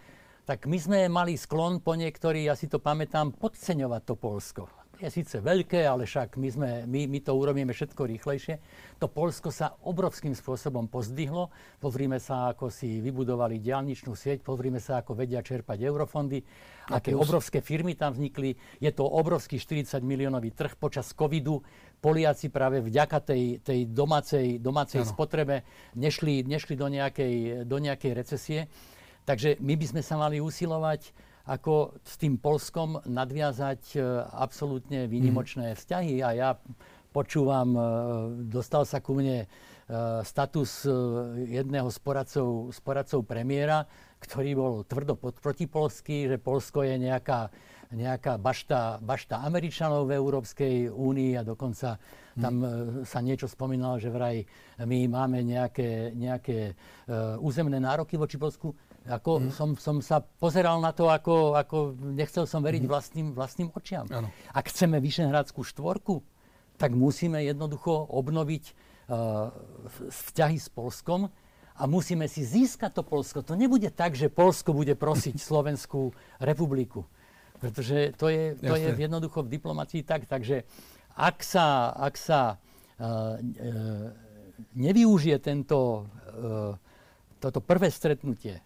tak 0.50 0.66
my 0.66 0.78
sme 0.82 1.00
mali 1.08 1.38
sklon 1.38 1.80
po 1.80 1.94
niektorí, 1.94 2.50
ja 2.50 2.58
si 2.58 2.66
to 2.66 2.82
pamätám, 2.82 3.38
podceňovať 3.38 4.02
to 4.02 4.16
Polsko 4.18 4.81
je 5.02 5.10
síce 5.10 5.34
veľké, 5.42 5.82
ale 5.82 6.06
však 6.06 6.38
my, 6.38 6.50
sme, 6.54 6.70
my, 6.86 7.10
my 7.10 7.20
to 7.26 7.34
urobíme 7.34 7.74
všetko 7.74 8.06
rýchlejšie. 8.06 8.62
To 9.02 9.10
Polsko 9.10 9.50
sa 9.50 9.74
obrovským 9.82 10.38
spôsobom 10.38 10.86
pozdvihlo. 10.86 11.50
Pozrime 11.82 12.22
sa, 12.22 12.54
ako 12.54 12.70
si 12.70 13.02
vybudovali 13.02 13.58
diálničnú 13.58 14.14
sieť, 14.14 14.46
pozrime 14.46 14.78
sa, 14.78 15.02
ako 15.02 15.18
vedia 15.18 15.42
čerpať 15.42 15.82
eurofondy, 15.82 16.46
A 16.94 17.02
aké 17.02 17.18
plus. 17.18 17.26
obrovské 17.26 17.66
firmy 17.66 17.98
tam 17.98 18.14
vznikli. 18.14 18.54
Je 18.78 18.92
to 18.94 19.02
obrovský 19.02 19.58
40 19.58 20.06
miliónový 20.06 20.54
trh 20.54 20.78
počas 20.78 21.10
covidu. 21.18 21.66
Poliaci 21.98 22.54
práve 22.54 22.82
vďaka 22.82 23.18
tej, 23.26 23.62
tej 23.66 23.90
domácej, 23.90 24.62
domácej 24.62 25.02
spotrebe 25.06 25.66
nešli, 25.98 26.46
nešli 26.46 26.78
do, 26.78 26.86
nejakej, 26.86 27.66
do 27.66 27.78
nejakej 27.82 28.12
recesie. 28.14 28.60
Takže 29.26 29.58
my 29.62 29.74
by 29.78 29.86
sme 29.86 30.02
sa 30.02 30.18
mali 30.18 30.42
usilovať 30.42 31.31
ako 31.46 31.98
s 32.06 32.16
tým 32.22 32.38
Polskom 32.38 33.02
nadviazať 33.06 33.82
e, 33.98 34.00
absolútne 34.36 35.10
výnimočné 35.10 35.74
mm. 35.74 35.78
vzťahy. 35.78 36.16
A 36.22 36.30
ja 36.38 36.50
počúvam, 37.10 37.70
e, 37.74 37.82
dostal 38.52 38.86
sa 38.86 39.02
ku 39.02 39.18
mne 39.18 39.46
e, 39.46 39.48
status 40.22 40.86
jedného 41.50 41.90
z 41.90 41.98
poradcov, 41.98 42.70
z 42.70 42.80
poradcov 42.86 43.20
premiéra, 43.26 43.90
ktorý 44.22 44.52
bol 44.54 44.74
tvrdo 44.86 45.18
protipolský, 45.18 46.30
že 46.30 46.38
Polsko 46.38 46.86
je 46.86 46.94
nejaká, 47.02 47.50
nejaká 47.90 48.38
bašta, 48.38 49.02
bašta 49.02 49.42
Američanov 49.42 50.06
v 50.06 50.22
Európskej 50.22 50.94
únii 50.94 51.42
a 51.42 51.44
dokonca 51.44 51.98
tam 52.38 52.62
hmm. 52.62 53.04
sa 53.04 53.20
niečo 53.20 53.50
spomínalo, 53.50 53.98
že 53.98 54.14
vraj 54.14 54.46
my 54.78 55.10
máme 55.10 55.42
nejaké, 55.42 56.14
nejaké 56.16 56.78
územné 57.42 57.76
nároky 57.82 58.16
voči 58.16 58.40
Polsku. 58.40 58.72
Ako 59.10 59.42
mm. 59.42 59.50
som, 59.50 59.74
som 59.82 59.98
sa 59.98 60.22
pozeral 60.22 60.78
na 60.78 60.94
to, 60.94 61.10
ako, 61.10 61.58
ako 61.58 61.98
nechcel 62.14 62.46
som 62.46 62.62
veriť 62.62 62.86
mm. 62.86 62.90
vlastným, 62.90 63.28
vlastným 63.34 63.70
očiam. 63.74 64.06
Ano. 64.14 64.30
Ak 64.54 64.70
chceme 64.70 65.02
Vyšehradskú 65.02 65.66
štvorku, 65.66 66.22
tak 66.78 66.94
musíme 66.94 67.42
jednoducho 67.42 68.10
obnoviť 68.14 68.64
uh, 68.70 69.50
vzťahy 70.10 70.58
s 70.62 70.70
Polskom 70.70 71.34
a 71.78 71.84
musíme 71.90 72.30
si 72.30 72.46
získať 72.46 73.02
to 73.02 73.04
Polsko. 73.06 73.42
To 73.42 73.58
nebude 73.58 73.90
tak, 73.90 74.14
že 74.14 74.30
Polsko 74.30 74.74
bude 74.74 74.94
prosiť 74.94 75.42
Slovenskú 75.50 76.14
republiku. 76.38 77.10
Pretože 77.58 78.14
to 78.18 78.30
je, 78.30 78.58
to 78.58 78.74
je 78.74 78.90
jednoducho 78.98 79.46
v 79.46 79.54
diplomácii 79.58 80.02
tak. 80.06 80.30
Takže 80.30 80.66
ak 81.18 81.42
sa, 81.42 81.90
ak 81.94 82.18
sa 82.18 82.58
uh, 82.58 83.02
uh, 83.02 84.10
nevyužije 84.78 85.38
tento, 85.42 86.06
uh, 86.06 86.78
toto 87.42 87.66
prvé 87.66 87.90
stretnutie 87.90 88.62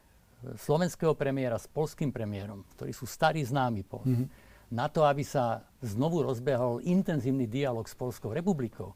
slovenského 0.54 1.18
premiéra 1.18 1.58
s 1.58 1.66
polským 1.66 2.14
premiérom, 2.14 2.62
ktorí 2.78 2.94
sú 2.94 3.10
starí 3.10 3.42
známi 3.42 3.82
po, 3.82 4.06
mm-hmm. 4.06 4.28
na 4.74 4.86
to, 4.88 5.02
aby 5.02 5.26
sa 5.26 5.66
znovu 5.82 6.22
rozbehol 6.22 6.86
intenzívny 6.86 7.50
dialog 7.50 7.90
s 7.90 7.98
Polskou 7.98 8.30
republikou, 8.30 8.94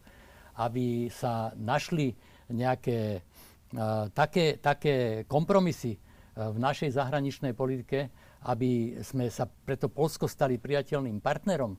aby 0.61 1.09
sa 1.09 1.49
našli 1.57 2.13
nejaké 2.49 3.21
uh, 3.21 4.09
také, 4.13 4.61
také 4.61 5.23
kompromisy 5.25 5.97
uh, 5.97 6.53
v 6.53 6.57
našej 6.57 6.93
zahraničnej 6.93 7.57
politike, 7.57 8.13
aby 8.47 9.01
sme 9.03 9.27
sa 9.27 9.47
preto 9.47 9.91
Polsko 9.91 10.29
stali 10.29 10.55
priateľným 10.55 11.19
partnerom, 11.19 11.75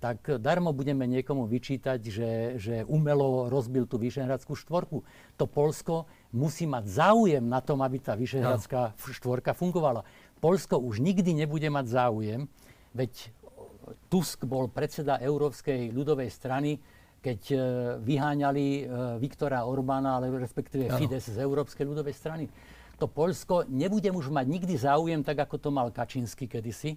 tak 0.00 0.40
darmo 0.40 0.72
budeme 0.72 1.04
niekomu 1.04 1.44
vyčítať, 1.44 2.00
že, 2.00 2.30
že 2.56 2.74
umelo 2.88 3.52
rozbil 3.52 3.84
tú 3.84 4.00
Vyšehradskú 4.00 4.56
štvorku. 4.56 5.04
To 5.36 5.44
Polsko 5.44 6.08
musí 6.30 6.64
mať 6.66 6.84
záujem 6.86 7.42
na 7.42 7.58
tom, 7.58 7.82
aby 7.82 7.98
tá 7.98 8.14
Vyšehradská 8.14 8.94
štvorka 8.96 9.54
fungovala. 9.54 10.06
Polsko 10.38 10.80
už 10.80 11.02
nikdy 11.02 11.34
nebude 11.36 11.66
mať 11.68 11.86
záujem, 11.90 12.48
veď 12.94 13.12
Tusk 14.06 14.46
bol 14.46 14.70
predseda 14.70 15.18
Európskej 15.18 15.90
ľudovej 15.90 16.30
strany, 16.30 16.78
keď 17.20 17.40
e, 17.52 17.56
vyháňali 18.00 18.64
e, 18.64 18.82
Viktora 19.20 19.66
Orbána, 19.66 20.16
ale 20.16 20.32
respektíve 20.40 20.88
ano. 20.88 20.96
Fides 20.96 21.28
z 21.28 21.38
Európskej 21.42 21.84
ľudovej 21.84 22.14
strany. 22.16 22.44
To 22.96 23.10
Polsko 23.10 23.66
nebude 23.68 24.08
už 24.08 24.32
mať 24.32 24.46
nikdy 24.48 24.74
záujem, 24.76 25.20
tak 25.20 25.42
ako 25.44 25.56
to 25.60 25.70
mal 25.72 25.88
Kačinsky 25.92 26.48
kedysi, 26.48 26.96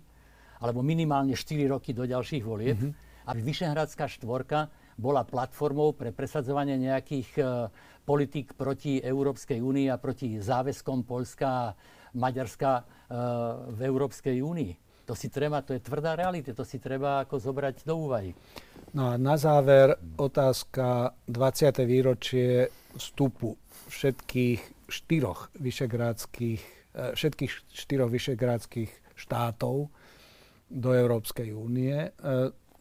alebo 0.64 0.80
minimálne 0.80 1.36
4 1.36 1.68
roky 1.68 1.92
do 1.92 2.08
ďalších 2.08 2.44
volieb, 2.44 2.80
mm-hmm. 2.80 3.28
aby 3.28 3.40
Vyšehradská 3.44 4.08
štvorka 4.08 4.72
bola 4.96 5.26
platformou 5.26 5.96
pre 5.96 6.14
presadzovanie 6.14 6.78
nejakých 6.78 7.30
uh, 7.40 7.68
politik 8.04 8.54
proti 8.54 9.00
Európskej 9.00 9.64
únii 9.64 9.88
a 9.88 9.98
proti 9.98 10.40
záväzkom 10.40 11.08
Polska 11.08 11.48
a 11.48 11.74
Maďarska 12.14 12.72
uh, 12.78 12.86
v 13.74 13.80
Európskej 13.84 14.44
únii. 14.44 14.72
To 15.04 15.16
si 15.16 15.28
treba, 15.28 15.60
to 15.66 15.76
je 15.76 15.84
tvrdá 15.84 16.16
realita, 16.16 16.56
to 16.56 16.64
si 16.64 16.80
treba 16.80 17.28
ako 17.28 17.36
zobrať 17.36 17.84
do 17.84 18.08
úvahy. 18.08 18.32
No 18.96 19.12
a 19.12 19.20
na 19.20 19.36
záver 19.36 20.00
otázka 20.16 21.18
20. 21.28 21.84
výročie 21.84 22.72
vstupu 22.96 23.58
všetkých 23.90 24.88
štyroch 24.88 25.52
vyšegrádskych, 25.60 26.62
eh, 26.96 27.12
všetkých 27.18 27.52
štyroch 27.74 28.12
vyšegrádskych 28.14 28.92
štátov 29.18 29.92
do 30.74 30.90
Európskej 30.90 31.54
únie, 31.54 31.94
e, 31.94 32.10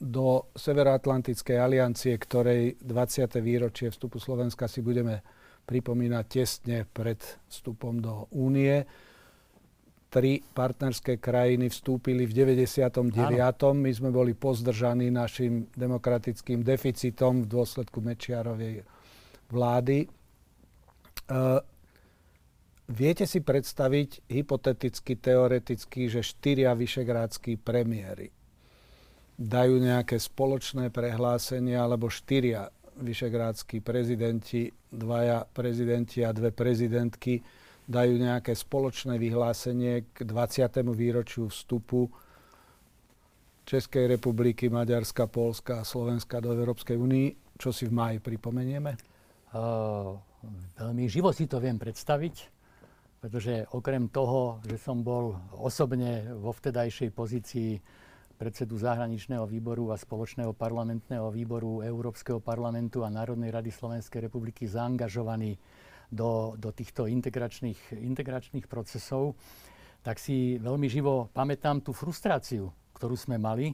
do 0.03 0.51
Severoatlantickej 0.59 1.55
aliancie, 1.55 2.19
ktorej 2.19 2.83
20. 2.83 3.39
výročie 3.39 3.95
vstupu 3.95 4.19
Slovenska 4.19 4.67
si 4.67 4.83
budeme 4.83 5.23
pripomínať 5.63 6.25
tesne 6.27 6.83
pred 6.91 7.23
vstupom 7.47 8.03
do 8.03 8.27
únie. 8.35 8.83
Tri 10.11 10.43
partnerské 10.43 11.23
krajiny 11.23 11.71
vstúpili 11.71 12.27
v 12.27 12.35
99. 12.35 13.15
Áno. 13.39 13.71
My 13.79 13.91
sme 13.95 14.11
boli 14.11 14.35
pozdržaní 14.35 15.09
našim 15.15 15.71
demokratickým 15.73 16.67
deficitom 16.67 17.47
v 17.47 17.49
dôsledku 17.49 18.03
Mečiarovej 18.03 18.83
vlády. 19.49 20.05
E, 20.05 20.09
Viete 22.93 23.25
si 23.25 23.41
predstaviť 23.41 24.29
hypoteticky, 24.29 25.17
teoreticky, 25.17 26.13
že 26.13 26.21
štyria 26.21 26.77
vyšegrádskí 26.77 27.57
premiéry 27.57 28.42
dajú 29.39 29.81
nejaké 29.81 30.21
spoločné 30.21 30.93
prehlásenie, 30.93 31.77
alebo 31.77 32.13
štyria 32.13 32.69
vyšegrádskí 33.01 33.81
prezidenti, 33.81 34.69
dvaja 34.93 35.49
prezidenti 35.49 36.21
a 36.21 36.31
dve 36.37 36.53
prezidentky 36.53 37.41
dajú 37.89 38.15
nejaké 38.21 38.55
spoločné 38.55 39.19
vyhlásenie 39.19 40.07
k 40.15 40.19
20. 40.23 40.87
výročiu 40.95 41.51
vstupu 41.51 42.07
Českej 43.63 44.11
republiky, 44.19 44.67
Maďarska, 44.69 45.27
Polska 45.31 45.83
a 45.83 45.87
Slovenska 45.87 46.43
do 46.43 46.51
Európskej 46.51 46.99
únii. 46.99 47.59
Čo 47.59 47.71
si 47.71 47.87
v 47.87 47.95
máji 47.95 48.19
pripomenieme? 48.19 48.99
Uh, 49.55 50.19
veľmi 50.79 51.07
živo 51.07 51.31
si 51.31 51.47
to 51.47 51.63
viem 51.63 51.79
predstaviť, 51.79 52.35
pretože 53.23 53.67
okrem 53.71 54.11
toho, 54.11 54.59
že 54.67 54.81
som 54.83 55.07
bol 55.07 55.39
osobne 55.55 56.27
vo 56.35 56.51
vtedajšej 56.51 57.11
pozícii 57.15 57.71
predsedu 58.43 58.75
zahraničného 58.75 59.47
výboru 59.47 59.95
a 59.95 59.97
spoločného 59.97 60.51
parlamentného 60.51 61.31
výboru 61.31 61.87
Európskeho 61.87 62.43
parlamentu 62.43 63.07
a 63.07 63.15
Národnej 63.15 63.55
rady 63.55 63.71
Slovenskej 63.71 64.27
republiky 64.27 64.67
zaangažovaný 64.67 65.55
do, 66.11 66.59
do 66.59 66.75
týchto 66.75 67.07
integračných, 67.07 67.95
integračných 68.03 68.67
procesov, 68.67 69.39
tak 70.03 70.19
si 70.19 70.59
veľmi 70.59 70.91
živo 70.91 71.31
pamätám 71.31 71.87
tú 71.87 71.95
frustráciu, 71.95 72.67
ktorú 72.99 73.15
sme 73.15 73.39
mali, 73.39 73.71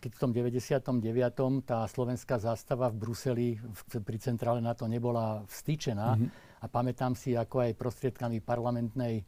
keď 0.00 0.10
v 0.16 0.20
tom 0.24 0.30
99. 0.32 1.68
tá 1.68 1.84
slovenská 1.84 2.40
zástava 2.40 2.88
v 2.88 2.96
Bruseli 2.96 3.48
v, 3.60 3.80
pri 4.00 4.16
centrále 4.24 4.64
NATO 4.64 4.88
nebola 4.88 5.44
vstýčená. 5.44 6.16
Mm-hmm. 6.16 6.47
A 6.58 6.66
pamätám 6.66 7.14
si, 7.14 7.38
ako 7.38 7.62
aj 7.62 7.78
prostriedkami 7.78 8.42
parlamentnej 8.42 9.22
e, 9.22 9.24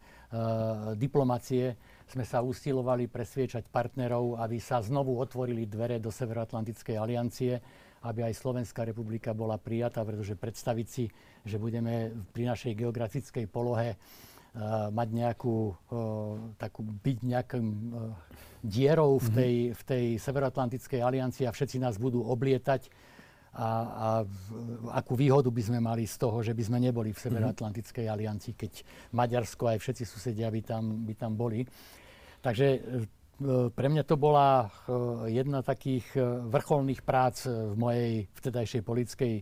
diplomacie 0.98 1.78
sme 2.10 2.26
sa 2.26 2.42
usilovali 2.42 3.06
presviečať 3.06 3.70
partnerov, 3.70 4.42
aby 4.42 4.58
sa 4.58 4.82
znovu 4.82 5.14
otvorili 5.22 5.70
dvere 5.70 6.02
do 6.02 6.10
Severoatlantickej 6.10 6.98
aliancie, 6.98 7.54
aby 8.02 8.26
aj 8.26 8.34
Slovenská 8.34 8.82
republika 8.82 9.30
bola 9.30 9.60
prijatá, 9.60 10.02
pretože 10.02 10.34
predstaviť 10.34 10.86
si, 10.88 11.06
že 11.46 11.60
budeme 11.60 12.10
pri 12.34 12.50
našej 12.50 12.72
geografickej 12.74 13.44
polohe 13.46 13.94
uh, 13.94 14.88
mať 14.88 15.08
nejakú, 15.12 15.56
uh, 15.70 15.76
takú, 16.56 16.80
byť 16.80 17.18
nejakým 17.20 17.66
uh, 17.68 18.16
dierou 18.64 19.20
v 19.20 19.28
mhm. 19.28 19.36
tej, 19.36 19.54
v 19.76 19.82
tej 19.84 20.04
Severoatlantickej 20.16 21.00
aliancii 21.04 21.44
a 21.44 21.52
všetci 21.52 21.76
nás 21.76 22.00
budú 22.00 22.24
oblietať. 22.24 22.88
A, 23.50 23.66
a 23.66 24.08
akú 24.94 25.18
výhodu 25.18 25.50
by 25.50 25.58
sme 25.58 25.82
mali 25.82 26.06
z 26.06 26.22
toho, 26.22 26.38
že 26.38 26.54
by 26.54 26.62
sme 26.70 26.78
neboli 26.78 27.10
v 27.10 27.18
mhm. 27.18 27.24
Severoatlantickej 27.26 28.06
aliancii, 28.06 28.54
keď 28.54 28.72
Maďarsko 29.10 29.66
aj 29.74 29.78
všetci 29.82 30.04
susedia 30.06 30.46
by 30.46 30.60
tam, 30.62 31.02
by 31.02 31.14
tam 31.18 31.34
boli. 31.34 31.66
Takže 32.40 32.66
e, 32.72 32.78
pre 33.74 33.86
mňa 33.92 34.02
to 34.08 34.16
bola 34.16 34.64
e, 34.64 35.34
jedna 35.34 35.60
takých 35.60 36.06
e, 36.16 36.20
vrcholných 36.48 37.04
prác 37.04 37.44
v 37.44 37.76
mojej 37.76 38.12
vtedajšej 38.32 38.82
politickej, 38.86 39.34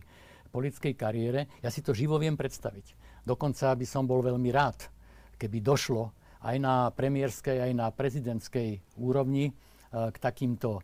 politickej 0.51 0.93
kariére. 0.97 1.47
Ja 1.63 1.71
si 1.71 1.79
to 1.79 1.95
živo 1.95 2.19
viem 2.19 2.35
predstaviť. 2.35 2.97
Dokonca 3.23 3.71
by 3.77 3.85
som 3.87 4.03
bol 4.03 4.19
veľmi 4.19 4.49
rád, 4.51 4.89
keby 5.39 5.63
došlo 5.63 6.11
aj 6.43 6.55
na 6.59 6.89
premiérskej, 6.91 7.61
aj 7.61 7.71
na 7.75 7.87
prezidentskej 7.91 8.99
úrovni 8.99 9.51
k 9.91 10.15
takýmto 10.15 10.79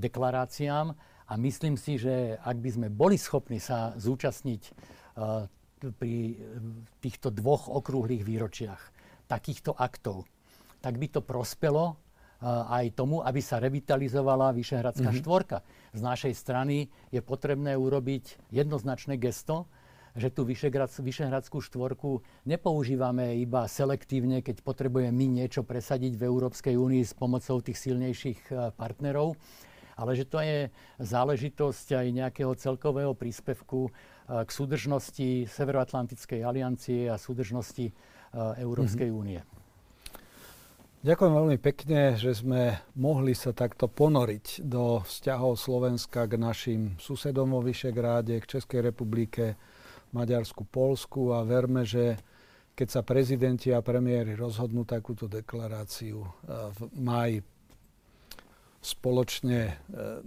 deklaráciám. 0.00 0.96
A 1.28 1.40
myslím 1.40 1.80
si, 1.80 1.96
že 1.96 2.36
ak 2.40 2.60
by 2.60 2.70
sme 2.70 2.88
boli 2.92 3.16
schopní 3.16 3.56
sa 3.56 3.96
zúčastniť 3.96 4.62
e, 4.68 4.72
pri 5.84 6.16
týchto 7.00 7.28
dvoch 7.32 7.68
okrúhlych 7.68 8.24
výročiach 8.24 8.82
takýchto 9.28 9.72
aktov, 9.76 10.28
tak 10.84 11.00
by 11.00 11.08
to 11.08 11.20
prospelo 11.24 11.96
aj 12.44 12.92
tomu, 12.92 13.24
aby 13.24 13.40
sa 13.40 13.56
revitalizovala 13.56 14.52
Vyšehradská 14.52 15.08
mm-hmm. 15.08 15.24
štvorka. 15.24 15.64
Z 15.96 16.00
našej 16.04 16.34
strany 16.36 16.92
je 17.08 17.24
potrebné 17.24 17.72
urobiť 17.72 18.52
jednoznačné 18.52 19.16
gesto, 19.16 19.64
že 20.14 20.30
tú 20.30 20.46
Vyšehradskú 20.46 21.58
štvorku 21.58 22.22
nepoužívame 22.46 23.40
iba 23.40 23.66
selektívne, 23.66 24.44
keď 24.44 24.62
potrebujeme 24.62 25.10
my 25.10 25.42
niečo 25.42 25.66
presadiť 25.66 26.14
v 26.14 26.26
Európskej 26.30 26.76
únii 26.78 27.02
s 27.02 27.16
pomocou 27.16 27.58
tých 27.58 27.80
silnejších 27.80 28.40
e, 28.46 28.70
partnerov, 28.78 29.34
ale 29.98 30.18
že 30.18 30.26
to 30.26 30.42
je 30.42 30.70
záležitosť 31.00 32.00
aj 32.00 32.06
nejakého 32.10 32.52
celkového 32.58 33.14
príspevku 33.14 33.88
e, 33.88 33.90
k 34.44 34.50
súdržnosti 34.50 35.48
Severoatlantickej 35.50 36.40
aliancie 36.42 37.10
a 37.10 37.18
súdržnosti 37.18 37.90
e, 37.90 37.92
Európskej 38.62 39.08
mm-hmm. 39.10 39.22
únie. 39.22 39.40
Ďakujem 41.04 41.32
veľmi 41.36 41.58
pekne, 41.60 42.16
že 42.16 42.32
sme 42.32 42.80
mohli 42.96 43.36
sa 43.36 43.52
takto 43.52 43.92
ponoriť 43.92 44.64
do 44.64 45.04
vzťahov 45.04 45.60
Slovenska 45.60 46.24
k 46.24 46.40
našim 46.40 46.96
susedom 46.96 47.52
vo 47.52 47.60
Vyšegráde, 47.60 48.40
k 48.40 48.56
Českej 48.56 48.88
republike, 48.88 49.60
Maďarsku, 50.16 50.64
Polsku 50.64 51.36
a 51.36 51.44
verme, 51.44 51.84
že 51.84 52.16
keď 52.72 52.88
sa 52.88 53.00
prezidenti 53.04 53.68
a 53.70 53.84
premiéry 53.84 54.32
rozhodnú 54.32 54.88
takúto 54.88 55.28
deklaráciu 55.28 56.24
e, 56.24 56.28
v 56.72 56.78
máji 56.96 57.36
spoločne 58.84 59.60
e, 59.66 59.74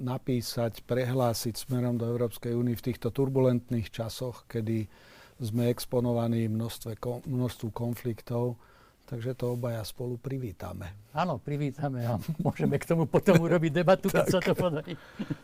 napísať, 0.02 0.82
prehlásiť 0.84 1.54
smerom 1.54 2.02
do 2.02 2.10
Európskej 2.10 2.58
únie 2.58 2.74
v 2.74 2.92
týchto 2.92 3.14
turbulentných 3.14 3.94
časoch, 3.94 4.50
kedy 4.50 4.90
sme 5.38 5.70
exponovaní 5.70 6.50
množstve, 6.50 6.98
množstvu 7.30 7.70
konfliktov, 7.70 8.58
takže 9.06 9.38
to 9.38 9.54
obaja 9.54 9.86
spolu 9.86 10.18
privítame. 10.18 10.98
Áno, 11.14 11.38
privítame 11.38 12.10
a 12.10 12.18
môžeme 12.46 12.82
k 12.82 12.86
tomu 12.90 13.06
potom 13.06 13.38
urobiť 13.38 13.72
debatu, 13.72 14.10
keď 14.10 14.26
sa 14.26 14.42
to 14.42 14.58
podarí. 14.58 14.98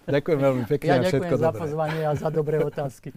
Ďakujem 0.10 0.40
veľmi 0.42 0.64
pekne 0.66 0.90
ja 0.90 0.98
a 0.98 1.06
všetko 1.06 1.38
ďakujem 1.38 1.46
za 1.46 1.52
pozvanie 1.54 2.02
a 2.04 2.12
za 2.18 2.30
dobré 2.34 2.58
otázky. 2.66 3.14